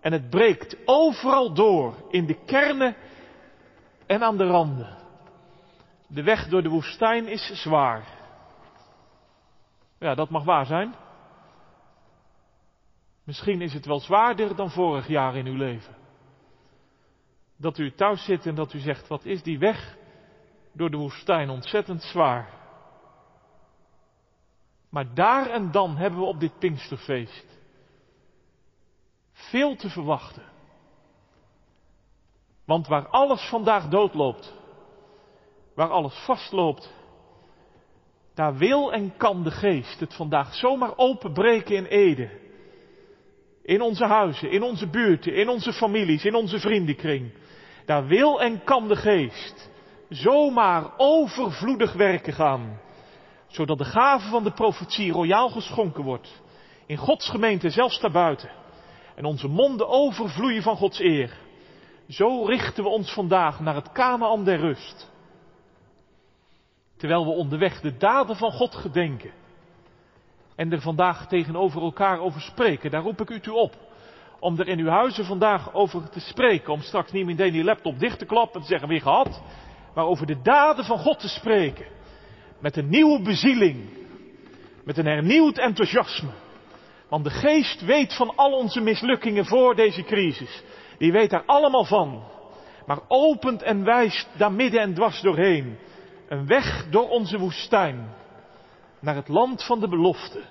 En 0.00 0.12
het 0.12 0.30
breekt 0.30 0.76
overal 0.84 1.54
door, 1.54 1.94
in 2.10 2.26
de 2.26 2.44
kernen 2.44 2.96
en 4.06 4.22
aan 4.22 4.36
de 4.36 4.46
randen. 4.46 4.96
De 6.06 6.22
weg 6.22 6.48
door 6.48 6.62
de 6.62 6.68
woestijn 6.68 7.28
is 7.28 7.50
zwaar. 7.62 8.04
Ja, 9.98 10.14
dat 10.14 10.30
mag 10.30 10.44
waar 10.44 10.66
zijn. 10.66 10.94
Misschien 13.28 13.60
is 13.60 13.72
het 13.72 13.86
wel 13.86 14.00
zwaarder 14.00 14.56
dan 14.56 14.70
vorig 14.70 15.08
jaar 15.08 15.36
in 15.36 15.46
uw 15.46 15.56
leven. 15.56 15.96
Dat 17.56 17.78
u 17.78 17.94
thuis 17.94 18.24
zit 18.24 18.46
en 18.46 18.54
dat 18.54 18.72
u 18.72 18.78
zegt, 18.78 19.08
wat 19.08 19.24
is 19.24 19.42
die 19.42 19.58
weg 19.58 19.96
door 20.72 20.90
de 20.90 20.96
woestijn 20.96 21.50
ontzettend 21.50 22.02
zwaar. 22.02 22.50
Maar 24.90 25.14
daar 25.14 25.46
en 25.46 25.70
dan 25.70 25.96
hebben 25.96 26.18
we 26.18 26.24
op 26.24 26.40
dit 26.40 26.58
Pinksterfeest 26.58 27.58
veel 29.32 29.76
te 29.76 29.88
verwachten. 29.88 30.44
Want 32.64 32.86
waar 32.86 33.08
alles 33.08 33.48
vandaag 33.48 33.88
doodloopt, 33.88 34.54
waar 35.74 35.90
alles 35.90 36.24
vastloopt, 36.24 36.94
daar 38.34 38.56
wil 38.56 38.92
en 38.92 39.16
kan 39.16 39.42
de 39.42 39.50
geest 39.50 40.00
het 40.00 40.14
vandaag 40.14 40.54
zomaar 40.54 40.96
openbreken 40.96 41.76
in 41.76 41.84
Ede 41.84 42.46
in 43.68 43.80
onze 43.80 44.04
huizen, 44.04 44.50
in 44.50 44.62
onze 44.62 44.86
buurten, 44.86 45.34
in 45.34 45.48
onze 45.48 45.72
families, 45.72 46.24
in 46.24 46.34
onze 46.34 46.58
vriendenkring. 46.58 47.32
Daar 47.84 48.06
wil 48.06 48.40
en 48.40 48.64
kan 48.64 48.88
de 48.88 48.96
geest 48.96 49.70
zomaar 50.08 50.92
overvloedig 50.96 51.92
werken 51.92 52.32
gaan. 52.32 52.80
Zodat 53.46 53.78
de 53.78 53.84
gave 53.84 54.28
van 54.28 54.44
de 54.44 54.52
profetie 54.52 55.12
royaal 55.12 55.48
geschonken 55.48 56.04
wordt. 56.04 56.42
In 56.86 56.96
Gods 56.96 57.30
gemeente, 57.30 57.70
zelfs 57.70 58.00
daarbuiten. 58.00 58.50
En 59.14 59.24
onze 59.24 59.48
monden 59.48 59.88
overvloeien 59.88 60.62
van 60.62 60.76
Gods 60.76 60.98
eer. 60.98 61.38
Zo 62.08 62.44
richten 62.44 62.82
we 62.82 62.90
ons 62.90 63.12
vandaag 63.12 63.60
naar 63.60 63.74
het 63.74 63.92
Kanaan 63.92 64.44
der 64.44 64.58
rust. 64.58 65.10
Terwijl 66.96 67.24
we 67.24 67.30
onderweg 67.30 67.80
de 67.80 67.96
daden 67.96 68.36
van 68.36 68.52
God 68.52 68.74
gedenken. 68.74 69.32
En 70.58 70.72
er 70.72 70.80
vandaag 70.80 71.28
tegenover 71.28 71.82
elkaar 71.82 72.20
over 72.20 72.40
spreken. 72.40 72.90
Daar 72.90 73.02
roep 73.02 73.20
ik 73.20 73.30
u 73.30 73.40
toe 73.40 73.54
op. 73.54 73.74
Om 74.40 74.58
er 74.58 74.68
in 74.68 74.78
uw 74.78 74.88
huizen 74.88 75.24
vandaag 75.24 75.74
over 75.74 76.10
te 76.10 76.20
spreken. 76.20 76.72
Om 76.72 76.80
straks 76.80 77.12
niet 77.12 77.26
meteen 77.26 77.52
die 77.52 77.64
laptop 77.64 77.98
dicht 77.98 78.18
te 78.18 78.24
klappen 78.24 78.54
en 78.54 78.60
te 78.60 78.72
zeggen 78.72 78.88
weer 78.88 79.00
gehad. 79.00 79.42
Maar 79.94 80.04
over 80.04 80.26
de 80.26 80.40
daden 80.42 80.84
van 80.84 80.98
God 80.98 81.18
te 81.18 81.28
spreken. 81.28 81.86
Met 82.60 82.76
een 82.76 82.88
nieuwe 82.88 83.22
bezieling. 83.22 83.88
Met 84.84 84.98
een 84.98 85.06
hernieuwd 85.06 85.58
enthousiasme. 85.58 86.30
Want 87.08 87.24
de 87.24 87.30
geest 87.30 87.84
weet 87.84 88.14
van 88.14 88.36
al 88.36 88.52
onze 88.52 88.80
mislukkingen 88.80 89.44
voor 89.44 89.74
deze 89.74 90.02
crisis. 90.02 90.62
Die 90.98 91.12
weet 91.12 91.30
daar 91.30 91.44
allemaal 91.46 91.84
van. 91.84 92.22
Maar 92.86 93.00
opent 93.08 93.62
en 93.62 93.84
wijst 93.84 94.28
daar 94.36 94.52
midden 94.52 94.80
en 94.80 94.94
dwars 94.94 95.20
doorheen. 95.20 95.78
Een 96.28 96.46
weg 96.46 96.86
door 96.90 97.08
onze 97.08 97.38
woestijn. 97.38 98.16
Naar 99.00 99.14
het 99.14 99.28
land 99.28 99.64
van 99.64 99.80
de 99.80 99.88
belofte. 99.88 100.42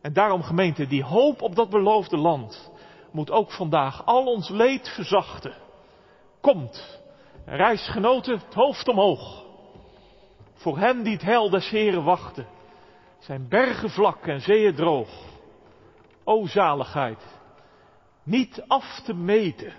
En 0.00 0.12
daarom 0.12 0.42
gemeente, 0.42 0.86
die 0.86 1.04
hoop 1.04 1.42
op 1.42 1.54
dat 1.54 1.70
beloofde 1.70 2.16
land 2.16 2.72
moet 3.12 3.30
ook 3.30 3.52
vandaag 3.52 4.06
al 4.06 4.26
ons 4.26 4.48
leed 4.48 4.88
verzachten. 4.88 5.54
Komt, 6.40 7.00
reisgenoten, 7.44 8.38
het 8.38 8.54
hoofd 8.54 8.88
omhoog. 8.88 9.44
Voor 10.54 10.78
hen 10.78 11.02
die 11.02 11.12
het 11.12 11.22
hel 11.22 11.50
des 11.50 11.68
Heren 11.70 12.04
wachten, 12.04 12.46
zijn 13.18 13.48
bergen 13.48 13.90
vlak 13.90 14.26
en 14.26 14.40
zeeën 14.40 14.74
droog. 14.74 15.08
O 16.24 16.46
zaligheid, 16.46 17.40
niet 18.22 18.64
af 18.66 19.00
te 19.04 19.14
meten. 19.14 19.72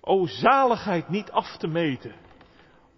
O 0.00 0.26
zaligheid 0.26 1.08
niet 1.08 1.30
af 1.30 1.56
te 1.56 1.66
meten. 1.66 2.14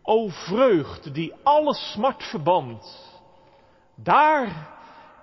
O 0.02 0.28
vreugd 0.28 1.14
die 1.14 1.34
alle 1.42 1.74
smart 1.74 2.22
verband. 2.22 3.11
Daar, 4.02 4.68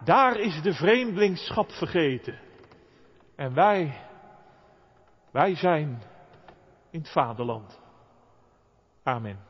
daar 0.03 0.39
is 0.39 0.61
de 0.61 0.73
vreemdelingschap 0.73 1.71
vergeten. 1.71 2.39
En 3.36 3.53
wij, 3.53 4.05
wij 5.32 5.55
zijn 5.55 6.01
in 6.91 6.99
het 6.99 7.11
vaderland. 7.11 7.80
Amen. 9.03 9.49